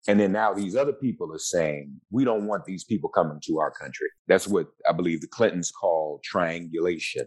And 0.07 0.21
then 0.21 0.33
now 0.33 0.53
these 0.53 0.77
other 0.77 0.93
people 0.93 1.35
are 1.35 1.39
saying, 1.39 2.01
we 2.11 2.25
don't 2.25 2.47
want 2.47 2.65
these 2.65 2.85
people 2.85 3.09
coming 3.09 3.41
to 3.47 3.59
our 3.59 3.71
country. 3.71 4.07
That's 4.29 4.47
what 4.47 4.69
I 4.89 4.93
believe 4.93 5.21
the 5.21 5.27
Clintons 5.27 5.73
call 5.73 6.21
triangulation. 6.23 7.27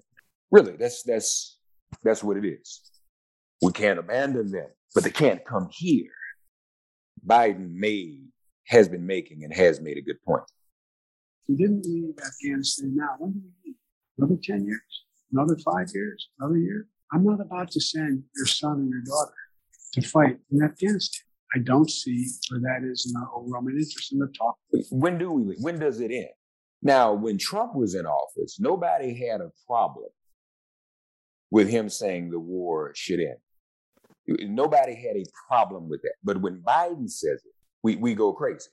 Really, 0.52 0.78
that's 0.78 1.04
that's 1.04 1.58
that's 2.04 2.24
what 2.24 2.38
it 2.38 2.46
is. 2.46 2.82
We 3.62 3.72
can't 3.74 4.00
abandon 4.00 4.52
them, 4.52 4.68
but 4.94 5.04
they 5.04 5.10
can't 5.10 5.44
come 5.44 5.68
here. 5.72 6.12
Biden 7.26 7.74
made, 7.74 8.28
has 8.68 8.88
been 8.88 9.06
making, 9.06 9.44
and 9.44 9.54
has 9.54 9.82
made 9.82 9.98
a 9.98 10.02
good 10.02 10.22
point. 10.26 10.44
We 11.50 11.56
didn't 11.56 11.86
leave 11.86 12.14
Afghanistan 12.26 12.96
now. 12.96 13.16
When 13.18 13.32
do 13.34 13.40
we 13.44 13.72
leave? 13.72 13.76
Another 14.18 14.40
10 14.42 14.66
years? 14.66 15.04
Another 15.32 15.58
five 15.66 15.88
years? 15.94 16.30
Another 16.40 16.58
year? 16.58 16.88
I'm 17.14 17.24
not 17.24 17.40
about 17.40 17.72
to 17.72 17.82
send 17.82 18.24
your 18.36 18.46
son 18.46 18.74
and 18.80 18.90
your 18.90 19.02
daughter 19.02 19.34
to 19.94 20.02
fight 20.02 20.38
in 20.52 20.64
Afghanistan. 20.64 21.24
I 21.56 21.60
don't 21.60 21.90
see 21.90 22.28
where 22.50 22.60
that 22.62 22.86
is 22.86 23.10
in 23.10 23.22
our 23.22 23.30
overwhelming 23.38 23.76
interest 23.76 24.12
in 24.12 24.20
the 24.20 24.28
talk. 24.38 24.58
When 24.92 25.18
do 25.18 25.32
we 25.32 25.44
leave? 25.44 25.58
When 25.62 25.80
does 25.80 26.02
it 26.02 26.12
end? 26.12 26.30
Now, 26.82 27.14
when 27.14 27.38
Trump 27.38 27.74
was 27.76 27.96
in 27.96 28.06
office, 28.06 28.60
nobody 28.60 29.14
had 29.14 29.42
a 29.42 29.50
problem 29.66 30.10
with 31.50 31.70
him 31.70 31.90
saying 31.90 32.30
the 32.30 32.40
war 32.40 32.92
should 32.96 33.20
end. 33.20 33.38
Nobody 34.28 34.94
had 34.94 35.16
a 35.16 35.24
problem 35.48 35.88
with 35.90 36.02
that. 36.02 36.16
But 36.24 36.42
when 36.42 36.62
Biden 36.62 37.10
says 37.10 37.42
it, 37.46 37.54
we, 37.82 37.96
we 37.96 38.14
go 38.14 38.34
crazy. 38.34 38.68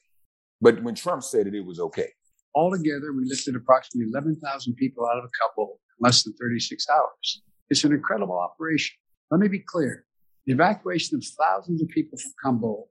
But 0.61 0.83
when 0.83 0.95
Trump 0.95 1.23
said 1.23 1.47
it, 1.47 1.55
it 1.55 1.65
was 1.65 1.79
okay. 1.79 2.09
Altogether, 2.55 3.13
we 3.13 3.25
lifted 3.27 3.55
approximately 3.55 4.11
11,000 4.13 4.75
people 4.75 5.07
out 5.07 5.19
of 5.19 5.31
Kabul 5.41 5.79
in 6.01 6.05
less 6.05 6.25
than 6.25 6.35
36 6.41 6.87
hours. 6.89 7.43
It's 7.71 7.85
an 7.85 7.93
incredible 7.93 8.39
operation. 8.39 8.97
Let 9.31 9.41
me 9.41 9.49
be 9.49 9.61
clear. 9.61 10.05
The 10.47 10.53
evacuation 10.53 11.17
of 11.17 11.25
thousands 11.25 11.83
of 11.83 11.89
people 11.89 12.19
from 12.19 12.33
Kabul 12.43 12.91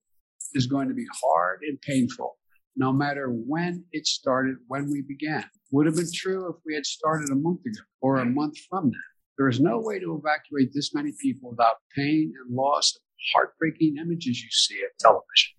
is 0.53 0.65
going 0.65 0.87
to 0.87 0.93
be 0.93 1.05
hard 1.23 1.61
and 1.63 1.79
painful, 1.81 2.37
no 2.75 2.91
matter 2.91 3.27
when 3.27 3.85
it 3.91 4.07
started, 4.07 4.55
when 4.67 4.91
we 4.91 5.01
began. 5.01 5.45
Would 5.71 5.85
have 5.85 5.95
been 5.95 6.11
true 6.13 6.49
if 6.49 6.55
we 6.65 6.73
had 6.73 6.85
started 6.85 7.29
a 7.29 7.35
month 7.35 7.61
ago 7.65 7.81
or 8.01 8.17
a 8.17 8.25
month 8.25 8.57
from 8.69 8.89
now. 8.89 8.99
There 9.37 9.47
is 9.47 9.59
no 9.59 9.79
way 9.79 9.99
to 9.99 10.15
evacuate 10.15 10.71
this 10.73 10.93
many 10.93 11.11
people 11.21 11.51
without 11.51 11.77
pain 11.95 12.33
and 12.39 12.55
loss 12.55 12.95
of 12.95 13.01
heartbreaking 13.33 13.97
images 13.97 14.41
you 14.41 14.49
see 14.51 14.79
at 14.83 14.97
television. 14.99 15.53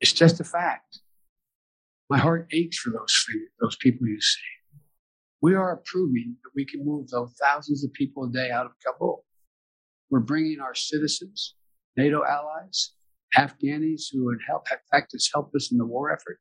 It's 0.00 0.12
just 0.12 0.40
a 0.40 0.44
fact. 0.44 1.00
My 2.08 2.18
heart 2.18 2.48
aches 2.52 2.78
for 2.78 2.90
those, 2.90 3.26
those 3.60 3.76
people 3.76 4.06
you 4.06 4.20
see. 4.20 4.40
We 5.42 5.56
are 5.56 5.82
proving 5.84 6.36
that 6.44 6.50
we 6.54 6.64
can 6.64 6.84
move 6.84 7.08
those 7.08 7.34
thousands 7.42 7.84
of 7.84 7.92
people 7.92 8.24
a 8.24 8.32
day 8.32 8.52
out 8.52 8.64
of 8.64 8.72
Kabul. 8.86 9.24
We're 10.08 10.20
bringing 10.20 10.60
our 10.60 10.74
citizens, 10.74 11.56
NATO 11.96 12.22
allies, 12.24 12.92
Afghanis 13.36 14.04
who 14.12 14.24
would 14.26 14.38
help, 14.48 14.66
in 14.70 14.78
fact, 14.90 15.12
has 15.12 15.28
helped 15.34 15.54
us 15.56 15.72
in 15.72 15.78
the 15.78 15.84
war 15.84 16.12
effort. 16.12 16.38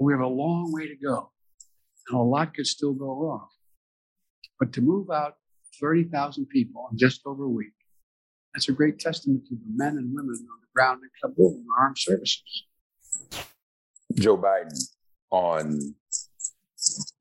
We 0.00 0.14
have 0.14 0.22
a 0.22 0.26
long 0.26 0.72
way 0.72 0.86
to 0.86 0.96
go, 0.96 1.32
and 2.08 2.18
a 2.18 2.22
lot 2.22 2.54
could 2.54 2.66
still 2.66 2.94
go 2.94 3.14
wrong. 3.14 3.48
But 4.58 4.72
to 4.74 4.80
move 4.80 5.10
out 5.10 5.34
30,000 5.78 6.46
people 6.46 6.88
in 6.90 6.96
just 6.96 7.20
over 7.26 7.44
a 7.44 7.48
week, 7.48 7.74
that's 8.54 8.70
a 8.70 8.72
great 8.72 8.98
testament 8.98 9.46
to 9.48 9.54
the 9.54 9.60
men 9.74 9.98
and 9.98 10.14
women 10.14 10.34
on 10.34 10.60
the 10.60 10.68
ground 10.74 11.00
in 11.02 11.10
Kabul 11.20 11.56
and 11.56 11.66
armed 11.78 11.98
services. 11.98 12.64
Joe 14.14 14.38
Biden 14.38 14.78
on 15.30 15.94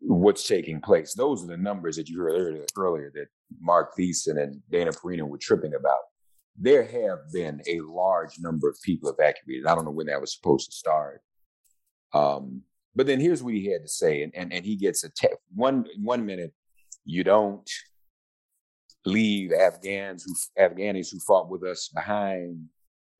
what's 0.07 0.47
taking 0.47 0.79
place. 0.79 1.13
Those 1.13 1.43
are 1.43 1.47
the 1.47 1.57
numbers 1.57 1.97
that 1.97 2.07
you 2.07 2.19
heard 2.19 2.33
earlier, 2.33 2.65
earlier 2.77 3.11
that 3.15 3.27
Mark 3.59 3.93
Thiessen 3.97 4.41
and 4.41 4.61
Dana 4.71 4.91
Perino 4.91 5.27
were 5.27 5.37
tripping 5.37 5.73
about. 5.73 5.99
There 6.57 6.83
have 6.83 7.31
been 7.31 7.61
a 7.67 7.81
large 7.81 8.39
number 8.39 8.69
of 8.69 8.77
people 8.81 9.09
evacuated. 9.09 9.67
I 9.67 9.75
don't 9.75 9.85
know 9.85 9.91
when 9.91 10.07
that 10.07 10.21
was 10.21 10.33
supposed 10.33 10.71
to 10.71 10.75
start. 10.75 11.21
Um, 12.13 12.61
but 12.95 13.05
then 13.05 13.19
here's 13.19 13.43
what 13.43 13.53
he 13.53 13.69
had 13.71 13.83
to 13.83 13.87
say, 13.87 14.23
and 14.23 14.33
and, 14.33 14.51
and 14.51 14.65
he 14.65 14.75
gets 14.75 15.03
a 15.03 15.09
te- 15.09 15.27
one 15.53 15.85
one 16.01 16.25
minute 16.25 16.51
you 17.05 17.23
don't 17.23 17.69
leave 19.05 19.51
Afghans 19.51 20.23
who 20.23 20.33
Afghanis 20.59 21.11
who 21.11 21.19
fought 21.19 21.49
with 21.49 21.63
us 21.63 21.89
behind. 21.89 22.65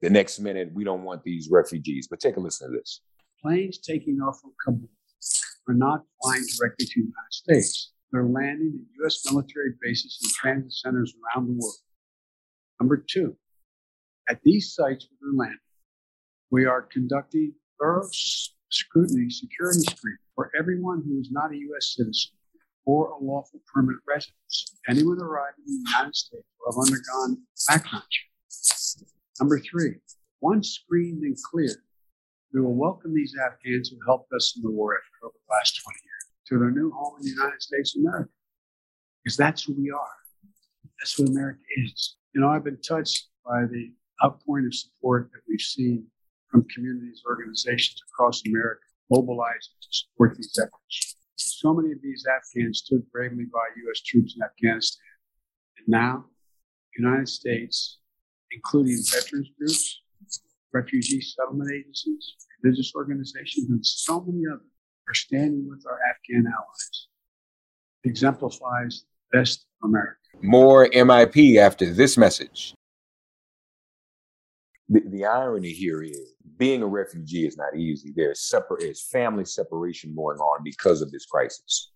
The 0.01 0.09
next 0.09 0.39
minute, 0.39 0.69
we 0.73 0.83
don't 0.83 1.03
want 1.03 1.23
these 1.23 1.49
refugees. 1.51 2.07
But 2.07 2.19
take 2.19 2.37
a 2.37 2.39
listen 2.39 2.71
to 2.71 2.77
this. 2.77 3.01
Planes 3.41 3.77
taking 3.77 4.19
off 4.19 4.39
from 4.41 4.53
Kabul 4.63 4.89
are 5.67 5.73
not 5.73 6.03
flying 6.21 6.43
directly 6.57 6.85
to 6.85 6.93
the 6.95 7.01
United 7.01 7.31
States. 7.31 7.91
They're 8.11 8.23
landing 8.23 8.73
at 8.79 8.99
U.S. 9.01 9.23
military 9.29 9.73
bases 9.81 10.17
and 10.21 10.31
transit 10.31 10.73
centers 10.73 11.13
around 11.13 11.47
the 11.47 11.53
world. 11.53 11.75
Number 12.79 12.97
two, 12.97 13.35
at 14.29 14.39
these 14.43 14.73
sites 14.73 15.07
where 15.09 15.17
they're 15.21 15.37
landing, 15.37 15.59
we 16.51 16.65
are 16.65 16.81
conducting 16.81 17.53
thorough 17.79 18.07
scrutiny, 18.69 19.29
security 19.29 19.81
screening 19.81 20.17
for 20.35 20.51
everyone 20.57 21.03
who 21.05 21.19
is 21.19 21.29
not 21.31 21.51
a 21.51 21.57
U.S. 21.57 21.95
citizen 21.97 22.31
or 22.85 23.09
a 23.09 23.23
lawful 23.23 23.59
permanent 23.73 24.01
resident. 24.07 24.35
Anyone 24.87 25.19
arriving 25.21 25.65
in 25.67 25.83
the 25.83 25.89
United 25.91 26.15
States 26.15 26.45
will 26.59 26.71
have 26.71 26.87
undergone 26.87 27.43
background 27.67 28.05
check. 28.09 29.07
Number 29.39 29.59
three, 29.59 29.95
once 30.39 30.69
screened 30.69 31.23
and 31.23 31.35
cleared, 31.51 31.77
we 32.53 32.61
will 32.61 32.75
welcome 32.75 33.13
these 33.13 33.35
Afghans 33.45 33.89
who 33.89 33.97
helped 34.05 34.31
us 34.33 34.53
in 34.55 34.63
the 34.63 34.71
war 34.71 34.95
effort 34.95 35.27
over 35.27 35.33
the 35.33 35.53
last 35.53 35.81
20 35.83 35.97
years 36.03 36.25
to 36.47 36.59
their 36.59 36.71
new 36.71 36.91
home 36.91 37.15
in 37.19 37.25
the 37.25 37.31
United 37.31 37.61
States 37.61 37.95
of 37.95 38.01
America. 38.01 38.31
Because 39.23 39.37
that's 39.37 39.63
who 39.63 39.73
we 39.73 39.91
are. 39.91 40.17
That's 40.99 41.19
what 41.19 41.29
America 41.29 41.59
is. 41.77 42.15
You 42.33 42.41
know, 42.41 42.49
I've 42.49 42.63
been 42.63 42.81
touched 42.81 43.27
by 43.45 43.65
the 43.69 43.91
outpouring 44.23 44.65
of 44.65 44.73
support 44.73 45.29
that 45.33 45.41
we've 45.47 45.59
seen 45.59 46.07
from 46.49 46.65
communities, 46.73 47.21
organizations 47.27 48.01
across 48.09 48.41
America 48.45 48.81
mobilizing 49.09 49.75
to 49.81 49.87
support 49.91 50.35
these 50.35 50.57
efforts. 50.59 51.15
So 51.35 51.73
many 51.73 51.91
of 51.91 52.01
these 52.01 52.25
Afghans 52.25 52.79
stood 52.79 53.09
bravely 53.11 53.45
by 53.45 53.59
U.S. 53.83 54.01
troops 54.01 54.35
in 54.35 54.43
Afghanistan. 54.43 55.05
And 55.77 55.87
now, 55.87 56.25
the 56.93 57.03
United 57.03 57.29
States, 57.29 57.99
including 58.51 58.97
veterans 59.11 59.49
groups, 59.57 60.01
refugee 60.77 61.21
settlement 61.21 61.71
agencies, 61.71 62.35
religious 62.63 62.93
organizations, 62.95 63.69
and 63.69 63.85
so 63.85 64.21
many 64.21 64.43
others, 64.51 64.65
are 65.07 65.13
standing 65.13 65.67
with 65.69 65.83
our 65.87 65.99
Afghan 66.11 66.45
allies. 66.47 67.07
It 68.03 68.09
exemplifies 68.09 69.05
the 69.31 69.39
best 69.39 69.65
of 69.81 69.89
America. 69.89 70.17
More 70.41 70.87
MIP 70.89 71.57
after 71.57 71.91
this 71.91 72.17
message. 72.17 72.73
The, 74.89 75.01
the 75.07 75.25
irony 75.25 75.71
here 75.71 76.01
is 76.01 76.33
being 76.57 76.81
a 76.81 76.87
refugee 76.87 77.45
is 77.45 77.57
not 77.57 77.75
easy. 77.75 78.13
There's 78.15 78.53
family 79.11 79.45
separation 79.45 80.15
going 80.15 80.37
on 80.37 80.63
because 80.63 81.01
of 81.01 81.11
this 81.11 81.25
crisis. 81.25 81.91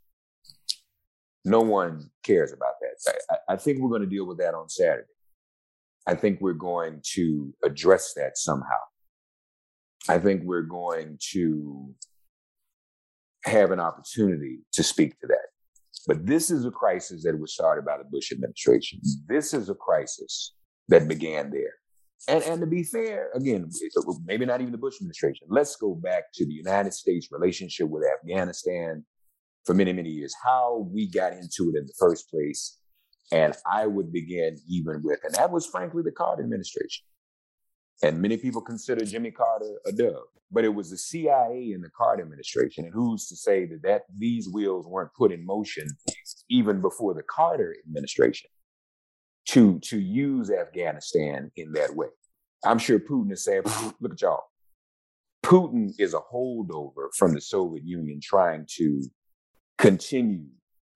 No 1.44 1.62
one 1.62 2.10
cares 2.24 2.54
about 2.54 2.74
that. 2.82 3.14
I, 3.30 3.54
I 3.54 3.56
think 3.58 3.80
we're 3.80 3.90
going 3.90 4.02
to 4.02 4.08
deal 4.08 4.28
with 4.28 4.38
that 4.38 4.54
on 4.54 4.70
Saturday. 4.70 5.08
I 6.08 6.16
think 6.16 6.40
we're 6.42 6.54
going 6.54 7.02
to 7.14 7.54
address 7.64 8.14
that 8.16 8.38
somehow. 8.38 8.80
I 10.10 10.18
think 10.18 10.42
we're 10.44 10.64
going 10.64 11.18
to 11.32 11.94
have 13.44 13.72
an 13.72 13.80
opportunity 13.80 14.60
to 14.74 14.84
speak 14.84 15.20
to 15.20 15.28
that. 15.28 15.48
But 16.08 16.26
this 16.26 16.50
is 16.50 16.66
a 16.66 16.72
crisis 16.72 17.24
that 17.24 17.40
was 17.40 17.54
started 17.54 17.86
by 17.86 17.98
the 17.98 18.04
Bush 18.04 18.32
administration. 18.32 19.00
This 19.28 19.54
is 19.54 19.70
a 19.70 19.76
crisis 19.76 20.54
that 20.88 21.08
began 21.08 21.52
there. 21.52 21.74
And, 22.28 22.44
and 22.44 22.62
to 22.62 22.68
be 22.68 22.84
fair, 22.84 23.30
again, 23.34 23.70
maybe 24.26 24.46
not 24.46 24.62
even 24.62 24.72
the 24.72 24.78
Bush 24.78 24.96
administration. 25.00 25.48
Let's 25.50 25.76
go 25.76 25.96
back 25.96 26.26
to 26.36 26.46
the 26.46 26.54
United 26.54 26.94
States 26.94 27.30
relationship 27.32 27.88
with 27.88 28.04
Afghanistan 28.04 29.04
for 29.66 29.74
many, 29.74 29.94
many 29.94 30.10
years, 30.10 30.34
how 30.44 30.88
we 30.92 31.10
got 31.10 31.34
into 31.34 31.72
it 31.74 31.78
in 31.78 31.86
the 31.86 31.94
first 31.98 32.30
place. 32.30 32.80
And 33.32 33.56
I 33.66 33.88
would 33.88 34.12
begin 34.12 34.58
even 34.68 35.02
with, 35.04 35.20
and 35.24 35.34
that 35.36 35.52
was 35.52 35.66
frankly 35.66 36.04
the 36.04 36.12
Carter 36.12 36.44
administration. 36.44 37.06
And 38.04 38.22
many 38.22 38.38
people 38.38 38.62
consider 38.62 39.06
Jimmy 39.06 39.32
Carter 39.32 39.80
a 39.86 39.92
dove, 39.92 40.24
but 40.52 40.66
it 40.66 40.74
was 40.74 40.90
the 40.90 40.98
CIA 40.98 41.72
and 41.74 41.84
the 41.84 41.92
Carter 41.96 42.24
administration. 42.24 42.86
And 42.86 42.94
who's 42.94 43.28
to 43.28 43.36
say 43.36 43.66
that, 43.68 43.84
that 43.84 44.02
these 44.18 44.50
wheels 44.50 44.88
weren't 44.88 45.14
put 45.14 45.32
in 45.32 45.46
motion 45.46 45.88
even 46.50 46.82
before 46.82 47.14
the 47.14 47.24
Carter 47.24 47.76
administration 47.88 48.50
to, 49.50 49.80
to 49.80 50.00
use 50.00 50.50
Afghanistan 50.50 51.52
in 51.56 51.72
that 51.74 51.96
way? 51.96 52.08
I'm 52.66 52.80
sure 52.80 53.00
Putin 53.00 53.32
is 53.32 53.46
saying, 53.46 53.64
look 54.00 54.14
at 54.14 54.22
y'all. 54.22 54.44
Putin 55.44 55.92
is 56.00 56.14
a 56.14 56.22
holdover 56.34 57.10
from 57.18 57.34
the 57.34 57.42
Soviet 57.42 57.84
Union 57.84 58.20
trying 58.22 58.66
to 58.78 59.04
continue 59.78 60.46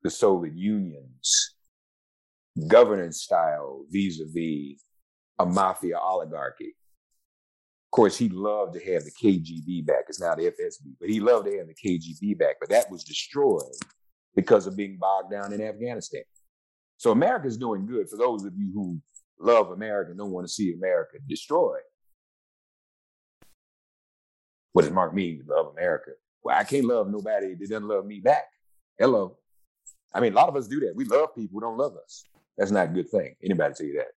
the 0.03 0.09
Soviet 0.09 0.55
Union's 0.55 1.54
governance 2.67 3.21
style 3.21 3.85
vis 3.89 4.19
a 4.21 4.25
vis 4.25 4.81
a 5.39 5.45
mafia 5.45 5.97
oligarchy 6.00 6.75
Of 7.88 7.91
course, 7.91 8.17
he 8.17 8.29
loved 8.29 8.74
to 8.74 8.93
have 8.93 9.03
the 9.03 9.12
KGB 9.12 9.85
back. 9.85 10.05
It's 10.07 10.21
now 10.21 10.35
the 10.35 10.43
FSB, 10.43 10.95
but 11.00 11.09
he 11.09 11.19
loved 11.19 11.47
to 11.47 11.57
have 11.57 11.67
the 11.67 11.75
KGB 11.75 12.38
back. 12.38 12.55
But 12.59 12.69
that 12.69 12.89
was 12.89 13.03
destroyed 13.03 13.63
because 14.35 14.67
of 14.67 14.77
being 14.77 14.97
bogged 14.97 15.31
down 15.31 15.53
in 15.53 15.62
Afghanistan. 15.62 16.24
So 16.97 17.12
America's 17.12 17.57
doing 17.57 17.85
good. 17.85 18.09
For 18.09 18.17
those 18.17 18.45
of 18.45 18.53
you 18.55 18.71
who 18.74 19.00
love 19.39 19.71
America 19.71 20.12
and 20.12 20.19
don't 20.19 20.31
want 20.31 20.47
to 20.47 20.53
see 20.53 20.74
America 20.74 21.17
destroyed, 21.27 21.81
what 24.71 24.83
does 24.83 24.91
Mark 24.91 25.13
mean? 25.13 25.43
Love 25.47 25.67
America? 25.67 26.12
Well, 26.43 26.57
I 26.57 26.63
can't 26.63 26.85
love 26.85 27.09
nobody 27.09 27.55
that 27.55 27.69
doesn't 27.69 27.88
love 27.88 28.05
me 28.05 28.19
back. 28.19 28.45
Hello. 28.97 29.38
I 30.13 30.21
mean, 30.21 30.33
a 30.33 30.35
lot 30.35 30.47
of 30.47 30.55
us 30.55 30.67
do 30.67 30.79
that. 30.81 30.95
We 30.95 31.05
love 31.05 31.35
people 31.35 31.59
who 31.59 31.62
don't 31.62 31.77
love 31.77 31.95
us. 32.01 32.24
That's 32.57 32.71
not 32.71 32.89
a 32.89 32.91
good 32.91 33.09
thing. 33.09 33.35
Anybody 33.43 33.74
tell 33.75 33.87
you 33.87 33.98
that? 33.98 34.07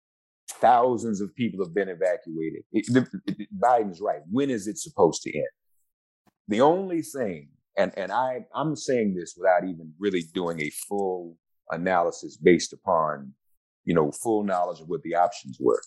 Thousands 0.60 1.20
of 1.20 1.34
people 1.34 1.64
have 1.64 1.74
been 1.74 1.88
evacuated. 1.88 2.62
It, 2.72 3.06
it, 3.26 3.48
Biden's 3.60 4.00
right. 4.00 4.20
When 4.30 4.50
is 4.50 4.66
it 4.66 4.78
supposed 4.78 5.22
to 5.22 5.36
end? 5.36 5.46
The 6.48 6.60
only 6.60 7.02
thing, 7.02 7.48
and, 7.76 7.92
and 7.96 8.10
I, 8.10 8.46
I'm 8.54 8.74
saying 8.74 9.14
this 9.14 9.34
without 9.36 9.64
even 9.64 9.92
really 9.98 10.22
doing 10.32 10.60
a 10.60 10.70
full 10.70 11.36
analysis 11.70 12.36
based 12.36 12.72
upon, 12.72 13.34
you 13.84 13.94
know, 13.94 14.10
full 14.10 14.42
knowledge 14.44 14.80
of 14.80 14.88
what 14.88 15.02
the 15.02 15.14
options 15.14 15.58
were. 15.60 15.80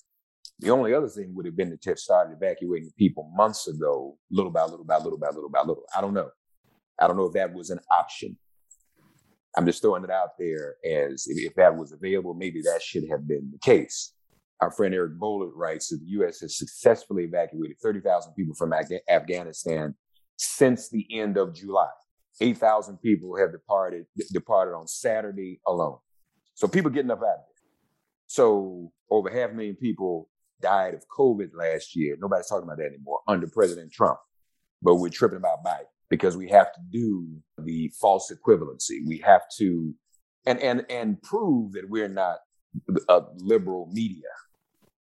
The 0.60 0.70
only 0.70 0.94
other 0.94 1.08
thing 1.08 1.34
would 1.34 1.48
have 1.48 1.58
been 1.58 1.76
to 1.76 1.90
have 1.90 1.98
started 1.98 2.36
evacuating 2.36 2.92
people 2.98 3.32
months 3.34 3.68
ago, 3.68 4.18
little 4.30 4.52
by 4.52 4.64
little 4.64 4.86
by 4.86 4.98
little 4.98 5.18
by 5.18 5.30
little 5.30 5.50
by 5.50 5.62
little. 5.62 5.84
I 5.96 6.02
don't 6.02 6.14
know. 6.14 6.30
I 7.00 7.08
don't 7.08 7.18
know 7.18 7.26
if 7.26 7.34
that 7.34 7.54
was 7.54 7.72
an 7.72 7.80
option. 7.92 8.38
I'm 9.58 9.66
just 9.66 9.82
throwing 9.82 10.04
it 10.04 10.10
out 10.10 10.38
there 10.40 10.76
as 10.86 11.26
if, 11.28 11.54
that 11.56 11.76
was 11.76 11.92
available, 11.92 12.34
maybe 12.34 12.62
that 12.62 12.82
should 12.82 13.04
have 13.10 13.28
been 13.28 13.52
the 13.52 13.60
case. 13.60 14.14
Our 14.62 14.72
friend 14.72 14.94
Eric 14.94 15.14
Boehlert 15.20 15.52
writes 15.56 15.90
that 15.90 15.98
the 15.98 16.12
U.S. 16.12 16.40
has 16.42 16.58
successfully 16.58 17.24
evacuated 17.24 17.78
30,000 17.82 18.34
people 18.34 18.54
from 18.56 18.74
Afghanistan 19.10 19.96
since 20.38 20.90
the 20.90 21.06
end 21.12 21.38
of 21.38 21.54
July. 21.54 21.90
8,000 22.40 22.98
people 22.98 23.36
have 23.38 23.52
departed 23.52 24.06
departed 24.32 24.74
on 24.74 24.88
Saturday 24.88 25.60
alone. 25.68 25.98
So 26.54 26.68
people 26.68 26.92
getting 26.92 27.12
up 27.12 27.20
out 27.20 27.24
of 27.24 27.36
there. 27.38 27.70
So 28.28 28.92
over 29.10 29.30
half 29.30 29.52
a 29.52 29.54
million 29.54 29.76
people 29.76 30.30
died 30.62 30.94
of 30.94 31.04
COVID 31.08 31.50
last 31.54 31.96
year. 31.96 32.16
Nobody's 32.20 32.48
talking 32.48 32.64
about 32.64 32.78
that 32.78 32.86
anymore 32.86 33.20
under 33.28 33.48
President 33.48 33.92
Trump. 33.92 34.20
But 34.82 34.96
we're 34.96 35.10
tripping 35.10 35.38
about 35.38 35.64
Biden 35.66 35.91
because 36.12 36.38
we 36.38 36.47
have 36.50 36.71
to 36.74 36.80
do 36.91 37.28
the 37.58 37.91
false 38.00 38.32
equivalency. 38.32 39.00
We 39.08 39.17
have 39.26 39.41
to 39.58 39.95
and 40.45 40.60
and 40.60 40.86
and 40.91 41.19
prove 41.24 41.71
that 41.74 41.89
we're 41.89 42.08
not 42.08 42.38
a 43.10 43.24
liberal 43.38 43.89
media 43.91 44.30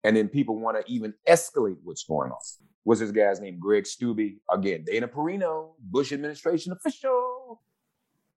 and 0.03 0.15
then 0.15 0.29
people 0.29 0.57
want 0.57 0.77
to 0.79 0.91
even 0.91 1.13
escalate 1.27 1.75
what's 1.83 2.03
going 2.03 2.31
on. 2.31 2.37
What's 2.83 3.01
this 3.01 3.11
guy's 3.11 3.41
name? 3.41 3.59
Greg 3.59 3.83
Steube. 3.83 4.37
Again, 4.49 4.85
Dana 4.85 5.07
Perino, 5.07 5.73
Bush 5.81 6.13
administration 6.13 6.71
official. 6.71 7.61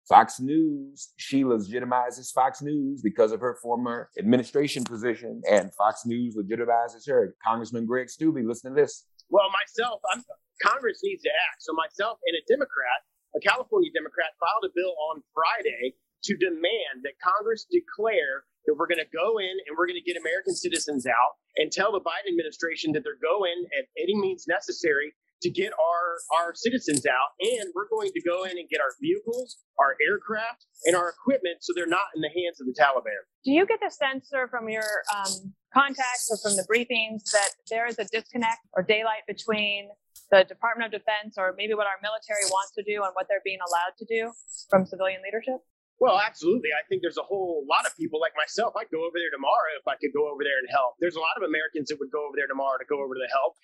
Fox 0.08 0.40
News, 0.40 1.10
she 1.18 1.44
legitimizes 1.44 2.32
Fox 2.32 2.62
News 2.62 3.02
because 3.02 3.34
of 3.34 3.42
her 3.42 3.58
former 3.62 4.10
administration 4.18 4.86
position, 4.86 5.42
and 5.52 5.74
Fox 5.76 6.06
News 6.06 6.38
legitimizes 6.38 7.06
her. 7.10 7.36
Congressman 7.46 7.86
Greg 7.86 8.08
Steube, 8.08 8.48
listen 8.48 8.74
to 8.74 8.82
this. 8.82 9.06
Well, 9.30 9.50
myself, 9.52 10.00
I'm, 10.14 10.24
Congress 10.62 11.00
needs 11.04 11.24
to 11.24 11.32
act. 11.50 11.64
So 11.64 11.74
myself 11.74 12.20
and 12.26 12.36
a 12.38 12.44
Democrat, 12.48 13.06
a 13.36 13.40
California 13.40 13.92
Democrat, 13.94 14.34
filed 14.40 14.66
a 14.66 14.74
bill 14.74 14.94
on 15.14 15.22
Friday 15.34 15.96
to 16.26 16.34
demand 16.38 17.06
that 17.06 17.16
Congress 17.22 17.66
declare 17.70 18.44
that 18.66 18.76
we're 18.76 18.90
going 18.90 19.04
to 19.04 19.12
go 19.16 19.40
in 19.40 19.54
and 19.68 19.78
we're 19.78 19.88
going 19.88 20.00
to 20.00 20.04
get 20.04 20.20
American 20.20 20.54
citizens 20.54 21.06
out 21.06 21.40
and 21.56 21.72
tell 21.72 21.92
the 21.92 22.04
Biden 22.04 22.28
administration 22.28 22.92
that 22.94 23.04
they're 23.04 23.22
going 23.22 23.66
at 23.78 23.86
any 23.96 24.18
means 24.18 24.46
necessary 24.48 25.14
to 25.42 25.50
get 25.50 25.72
our 25.74 26.40
our 26.40 26.56
citizens 26.56 27.06
out 27.06 27.30
and 27.40 27.70
we're 27.76 27.88
going 27.90 28.10
to 28.12 28.22
go 28.22 28.44
in 28.44 28.58
and 28.58 28.68
get 28.70 28.82
our 28.82 28.94
vehicles 29.02 29.58
our 29.80 29.96
aircraft 30.10 30.66
and 30.86 30.96
our 30.96 31.10
equipment 31.10 31.58
so 31.62 31.74
they're 31.76 31.86
not 31.86 32.10
in 32.16 32.22
the 32.22 32.30
hands 32.30 32.60
of 32.60 32.66
the 32.66 32.74
taliban 32.74 33.22
do 33.46 33.52
you 33.52 33.66
get 33.66 33.80
the 33.80 33.92
sense 33.92 34.30
sir 34.30 34.48
from 34.48 34.68
your 34.68 35.06
um, 35.16 35.54
contacts 35.74 36.30
or 36.32 36.38
from 36.38 36.56
the 36.56 36.66
briefings 36.66 37.30
that 37.32 37.50
there 37.70 37.86
is 37.86 38.00
a 38.00 38.06
disconnect 38.06 38.60
or 38.74 38.82
daylight 38.82 39.22
between 39.28 39.90
the 40.32 40.44
department 40.44 40.94
of 40.94 41.00
defense 41.00 41.36
or 41.38 41.56
maybe 41.58 41.74
what 41.74 41.88
our 41.88 42.00
military 42.02 42.44
wants 42.52 42.76
to 42.76 42.84
do 42.84 43.04
and 43.04 43.12
what 43.14 43.28
they're 43.30 43.46
being 43.46 43.60
allowed 43.64 43.96
to 43.98 44.06
do 44.06 44.32
from 44.70 44.86
civilian 44.86 45.22
leadership 45.24 45.64
well, 46.00 46.20
absolutely. 46.20 46.70
I 46.78 46.86
think 46.88 47.02
there's 47.02 47.18
a 47.18 47.26
whole 47.26 47.66
lot 47.68 47.88
of 47.88 47.98
people 47.98 48.22
like 48.22 48.34
myself. 48.38 48.74
I'd 48.78 48.90
go 48.92 49.02
over 49.02 49.18
there 49.18 49.34
tomorrow 49.34 49.74
if 49.80 49.88
I 49.88 49.96
could 49.96 50.14
go 50.14 50.30
over 50.30 50.44
there 50.44 50.60
and 50.62 50.70
help. 50.70 50.94
There's 51.00 51.16
a 51.16 51.20
lot 51.20 51.34
of 51.38 51.44
Americans 51.44 51.90
that 51.90 51.98
would 52.00 52.12
go 52.12 52.22
over 52.28 52.38
there 52.38 52.46
tomorrow 52.48 52.78
to 52.78 52.86
go 52.86 53.02
over 53.02 53.16
to 53.16 53.28
help. 53.34 53.58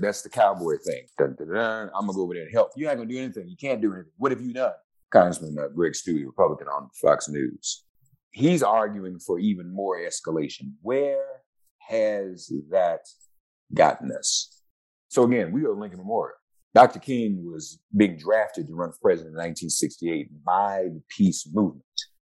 That's 0.00 0.22
the 0.22 0.28
cowboy 0.28 0.76
thing. 0.84 1.06
Dun, 1.16 1.36
dun, 1.38 1.48
dun, 1.48 1.90
I'm 1.94 2.06
gonna 2.06 2.12
go 2.12 2.22
over 2.22 2.34
there 2.34 2.44
and 2.44 2.52
help. 2.52 2.72
You 2.76 2.88
ain't 2.88 2.98
gonna 2.98 3.08
do 3.08 3.18
anything. 3.18 3.48
You 3.48 3.56
can't 3.56 3.80
do 3.80 3.94
anything. 3.94 4.12
What 4.18 4.32
have 4.32 4.42
you 4.42 4.52
done? 4.52 4.76
Congressman 5.10 5.56
uh, 5.58 5.68
Greg 5.68 5.92
Steube, 5.92 6.26
Republican 6.26 6.68
on 6.68 6.90
Fox 7.00 7.28
News. 7.28 7.84
He's 8.32 8.62
arguing 8.62 9.18
for 9.18 9.38
even 9.38 9.74
more 9.74 9.98
escalation. 9.98 10.74
Where 10.82 11.24
has 11.88 12.52
that 12.70 13.00
gotten 13.72 14.12
us? 14.12 14.59
So 15.10 15.24
again, 15.24 15.50
we 15.50 15.64
are 15.64 15.74
Lincoln 15.74 15.98
Memorial. 15.98 16.36
Dr. 16.72 17.00
King 17.00 17.44
was 17.44 17.80
being 17.96 18.16
drafted 18.16 18.68
to 18.68 18.74
run 18.74 18.92
for 18.92 18.98
president 19.02 19.32
in 19.32 19.38
1968 19.38 20.44
by 20.44 20.84
the 20.84 21.02
peace 21.08 21.48
movement. 21.52 21.82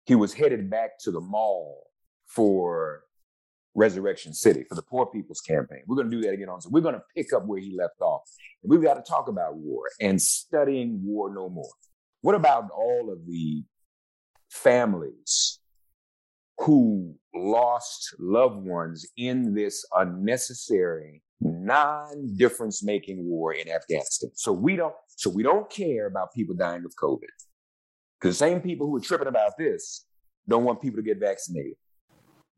He 0.05 0.15
was 0.15 0.33
headed 0.33 0.71
back 0.71 0.97
to 1.01 1.11
the 1.11 1.21
mall 1.21 1.83
for 2.25 3.03
Resurrection 3.75 4.33
City 4.33 4.65
for 4.67 4.73
the 4.73 4.81
Poor 4.81 5.05
People's 5.05 5.41
Campaign. 5.41 5.83
We're 5.85 5.97
going 5.97 6.09
to 6.09 6.17
do 6.17 6.23
that 6.23 6.33
again 6.33 6.49
on. 6.49 6.61
So 6.61 6.69
we're 6.71 6.81
going 6.81 6.95
to 6.95 7.03
pick 7.15 7.31
up 7.31 7.45
where 7.45 7.59
he 7.59 7.77
left 7.77 8.01
off. 8.01 8.23
And 8.63 8.71
we've 8.71 8.81
got 8.81 8.95
to 8.95 9.03
talk 9.07 9.27
about 9.27 9.55
war 9.55 9.83
and 10.01 10.19
studying 10.19 10.99
war 11.03 11.31
no 11.31 11.49
more. 11.49 11.73
What 12.21 12.33
about 12.33 12.71
all 12.71 13.13
of 13.13 13.27
the 13.27 13.63
families 14.49 15.59
who 16.57 17.13
lost 17.35 18.15
loved 18.17 18.65
ones 18.65 19.05
in 19.15 19.53
this 19.53 19.85
unnecessary 19.95 21.21
non-difference 21.65 22.83
making 22.83 23.25
war 23.25 23.53
in 23.53 23.69
Afghanistan. 23.69 24.31
So 24.35 24.51
we 24.51 24.75
don't 24.75 24.93
so 25.07 25.29
we 25.29 25.43
don't 25.43 25.69
care 25.69 26.07
about 26.07 26.33
people 26.33 26.55
dying 26.55 26.85
of 26.85 26.93
COVID. 26.95 27.27
Because 28.19 28.37
the 28.37 28.45
same 28.45 28.61
people 28.61 28.87
who 28.87 28.97
are 28.97 29.01
tripping 29.01 29.27
about 29.27 29.57
this 29.57 30.05
don't 30.47 30.63
want 30.63 30.81
people 30.81 30.97
to 30.97 31.03
get 31.03 31.19
vaccinated, 31.19 31.75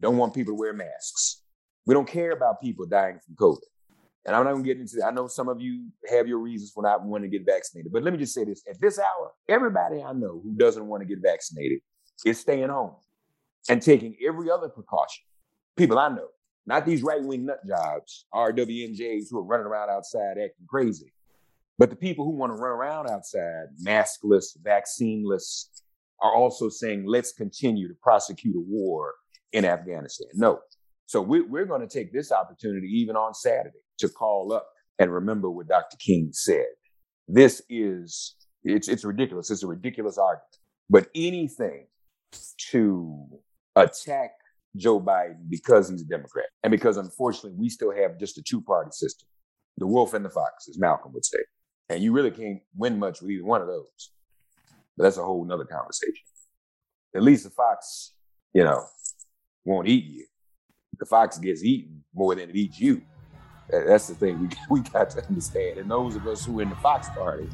don't 0.01 0.17
want 0.17 0.33
people 0.33 0.53
to 0.53 0.59
wear 0.59 0.73
masks. 0.73 1.41
We 1.85 1.93
don't 1.93 2.07
care 2.07 2.31
about 2.31 2.61
people 2.61 2.85
dying 2.85 3.19
from 3.25 3.35
COVID. 3.35 3.63
And 4.25 4.35
I'm 4.35 4.43
not 4.43 4.53
gonna 4.53 4.63
get 4.63 4.79
into 4.79 4.95
that. 4.97 5.07
I 5.07 5.11
know 5.11 5.27
some 5.27 5.47
of 5.49 5.61
you 5.61 5.87
have 6.09 6.27
your 6.27 6.39
reasons 6.39 6.71
for 6.71 6.81
not 6.81 7.03
wanting 7.03 7.29
to 7.29 7.37
get 7.37 7.45
vaccinated, 7.45 7.91
but 7.91 8.03
let 8.03 8.11
me 8.11 8.19
just 8.19 8.33
say 8.33 8.43
this. 8.43 8.63
At 8.67 8.81
this 8.81 8.97
hour, 8.99 9.31
everybody 9.47 10.01
I 10.01 10.13
know 10.13 10.41
who 10.43 10.53
doesn't 10.55 10.85
want 10.85 11.01
to 11.01 11.07
get 11.07 11.19
vaccinated 11.21 11.79
is 12.25 12.39
staying 12.39 12.69
home 12.69 12.95
and 13.69 13.81
taking 13.81 14.15
every 14.25 14.49
other 14.49 14.69
precaution. 14.69 15.23
People 15.77 15.99
I 15.99 16.09
know, 16.09 16.27
not 16.65 16.85
these 16.85 17.03
right-wing 17.03 17.45
nut 17.45 17.59
jobs, 17.67 18.25
RWNJs 18.33 19.25
who 19.29 19.39
are 19.39 19.43
running 19.43 19.67
around 19.67 19.89
outside 19.89 20.37
acting 20.37 20.65
crazy, 20.67 21.13
but 21.77 21.89
the 21.89 21.95
people 21.95 22.25
who 22.25 22.31
want 22.31 22.55
to 22.55 22.61
run 22.61 22.71
around 22.71 23.09
outside, 23.09 23.65
maskless, 23.85 24.57
vaccineless, 24.63 25.69
are 26.21 26.33
also 26.33 26.69
saying, 26.69 27.05
let's 27.05 27.33
continue 27.33 27.87
to 27.87 27.93
prosecute 28.01 28.55
a 28.55 28.59
war 28.59 29.13
in 29.51 29.65
Afghanistan. 29.65 30.29
No. 30.33 30.59
So 31.05 31.21
we, 31.21 31.41
we're 31.41 31.65
going 31.65 31.81
to 31.81 31.87
take 31.87 32.13
this 32.13 32.31
opportunity, 32.31 32.87
even 32.87 33.15
on 33.15 33.33
Saturday, 33.33 33.77
to 33.99 34.09
call 34.09 34.53
up 34.53 34.67
and 34.97 35.13
remember 35.13 35.51
what 35.51 35.67
Dr. 35.67 35.97
King 35.97 36.29
said. 36.31 36.65
This 37.27 37.61
is, 37.69 38.35
it's, 38.63 38.87
it's 38.87 39.03
ridiculous. 39.03 39.51
It's 39.51 39.63
a 39.63 39.67
ridiculous 39.67 40.17
argument. 40.17 40.57
But 40.89 41.09
anything 41.13 41.87
to 42.71 43.27
attack 43.75 44.31
Joe 44.75 44.99
Biden 44.99 45.49
because 45.49 45.89
he's 45.89 46.01
a 46.01 46.05
Democrat 46.05 46.47
and 46.63 46.71
because 46.71 46.97
unfortunately 46.97 47.53
we 47.57 47.69
still 47.69 47.91
have 47.91 48.19
just 48.19 48.37
a 48.37 48.43
two 48.43 48.61
party 48.61 48.91
system 48.91 49.27
the 49.77 49.87
wolf 49.87 50.13
and 50.13 50.23
the 50.23 50.29
fox, 50.29 50.67
as 50.69 50.79
Malcolm 50.79 51.13
would 51.13 51.25
say. 51.25 51.39
And 51.89 52.01
you 52.01 52.11
really 52.11 52.31
can't 52.31 52.61
win 52.75 52.97
much 52.97 53.21
with 53.21 53.31
either 53.31 53.43
one 53.43 53.61
of 53.61 53.67
those. 53.67 54.11
But 54.97 55.03
that's 55.03 55.17
a 55.17 55.23
whole 55.23 55.43
nother 55.45 55.65
conversation. 55.65 56.23
At 57.15 57.23
least 57.23 57.43
the 57.43 57.49
fox, 57.49 58.13
you 58.53 58.63
know, 58.63 58.85
won't 59.65 59.87
eat 59.87 60.05
you. 60.05 60.25
The 60.99 61.05
fox 61.05 61.37
gets 61.37 61.63
eaten 61.63 62.03
more 62.13 62.35
than 62.35 62.49
it 62.49 62.55
eats 62.55 62.79
you. 62.79 63.01
That's 63.69 64.07
the 64.07 64.15
thing 64.15 64.39
we, 64.39 64.49
we 64.69 64.89
got 64.89 65.09
to 65.11 65.25
understand. 65.27 65.79
And 65.79 65.91
those 65.91 66.15
of 66.15 66.27
us 66.27 66.45
who 66.45 66.59
are 66.59 66.61
in 66.61 66.69
the 66.69 66.75
Fox 66.77 67.09
Party, 67.09 67.49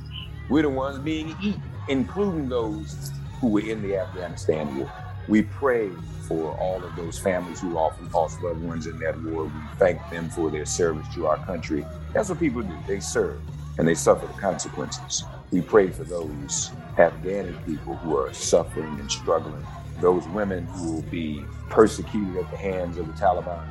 we're 0.50 0.64
the 0.64 0.70
ones 0.70 1.00
being 1.00 1.36
eaten, 1.42 1.64
including 1.88 2.50
those 2.50 3.12
who 3.40 3.48
were 3.48 3.62
in 3.62 3.82
the 3.82 3.98
Afghanistan 3.98 4.78
war. 4.78 4.92
We 5.28 5.44
pray 5.44 5.90
for 6.28 6.58
all 6.58 6.84
of 6.84 6.96
those 6.96 7.20
families 7.20 7.60
who 7.60 7.78
often 7.78 8.10
lost 8.12 8.42
loved 8.42 8.64
ones 8.64 8.88
in 8.88 8.98
that 9.00 9.22
war. 9.24 9.46
We 9.46 9.52
thank 9.78 10.00
them 10.10 10.30
for 10.30 10.50
their 10.50 10.66
service 10.66 11.06
to 11.16 11.28
our 11.28 11.38
country. 11.46 11.86
That's 12.14 12.30
what 12.30 12.40
people 12.40 12.62
do. 12.62 12.76
They 12.88 13.00
serve 13.00 13.42
and 13.78 13.88
they 13.88 13.96
suffer 13.96 14.28
the 14.28 14.34
consequences. 14.34 15.24
We 15.52 15.62
pray 15.62 15.90
for 15.90 16.04
those 16.04 16.72
Afghani 16.96 17.66
people 17.66 17.96
who 17.98 18.18
are 18.18 18.34
suffering 18.34 19.00
and 19.00 19.12
struggling, 19.12 19.66
those 20.00 20.28
women 20.30 20.66
who 20.68 20.94
will 20.94 21.02
be 21.04 21.44
persecuted 21.70 22.38
at 22.38 22.50
the 22.52 22.58
hands 22.58 22.98
of 22.98 23.08
the 23.08 23.14
Taliban. 23.14 23.64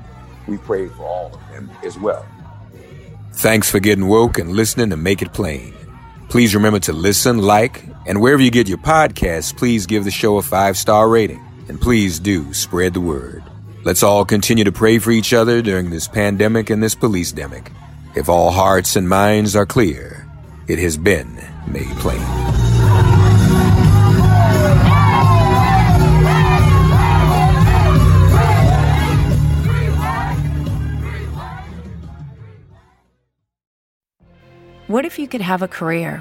We 0.47 0.59
pray 0.59 0.89
for 0.89 1.05
all 1.05 1.35
of 1.35 1.41
them 1.51 1.71
as 1.85 1.99
well. 1.99 2.27
Thanks 3.33 3.71
for 3.71 3.81
getting 3.81 4.09
woke 4.09 4.39
and 4.39 4.53
listening 4.53 4.91
to 4.91 4.97
Make 4.97 5.23
It 5.23 5.33
Plain. 5.33 5.75
Please 6.29 6.55
remember 6.55 6.81
to 6.81 6.93
listen, 6.93 7.39
like, 7.39 7.85
and 8.07 8.21
wherever 8.21 8.43
you 8.43 8.51
get 8.51 8.69
your 8.69 8.79
podcasts, 8.79 9.57
please 9.57 9.87
give 9.87 10.05
the 10.05 10.11
show 10.11 10.39
a 10.39 10.43
five 10.43 10.77
star 10.77 11.09
rating. 11.09 11.45
And 11.69 11.81
please 11.81 12.19
do 12.19 12.53
spread 12.53 12.95
the 12.95 13.01
word. 13.01 13.45
Let's 13.85 14.03
all 14.03 14.25
continue 14.25 14.65
to 14.65 14.73
pray 14.73 14.99
for 14.99 15.11
each 15.11 15.33
other 15.33 15.63
during 15.63 15.91
this 15.91 16.09
pandemic 16.09 16.69
and 16.69 16.83
this 16.83 16.95
police 16.95 17.33
demic. 17.33 17.73
If 18.15 18.29
all 18.29 18.51
hearts 18.51 18.97
and 18.97 19.09
minds 19.09 19.55
are 19.55 19.67
clear, 19.67 20.27
it 20.67 20.79
has 20.79 20.97
been 20.97 21.43
made 21.67 21.89
plain. 21.99 22.21
What 34.89 35.05
if 35.05 35.21
you 35.21 35.29
could 35.29 35.41
have 35.41 35.63
a 35.63 35.69
career 35.69 36.21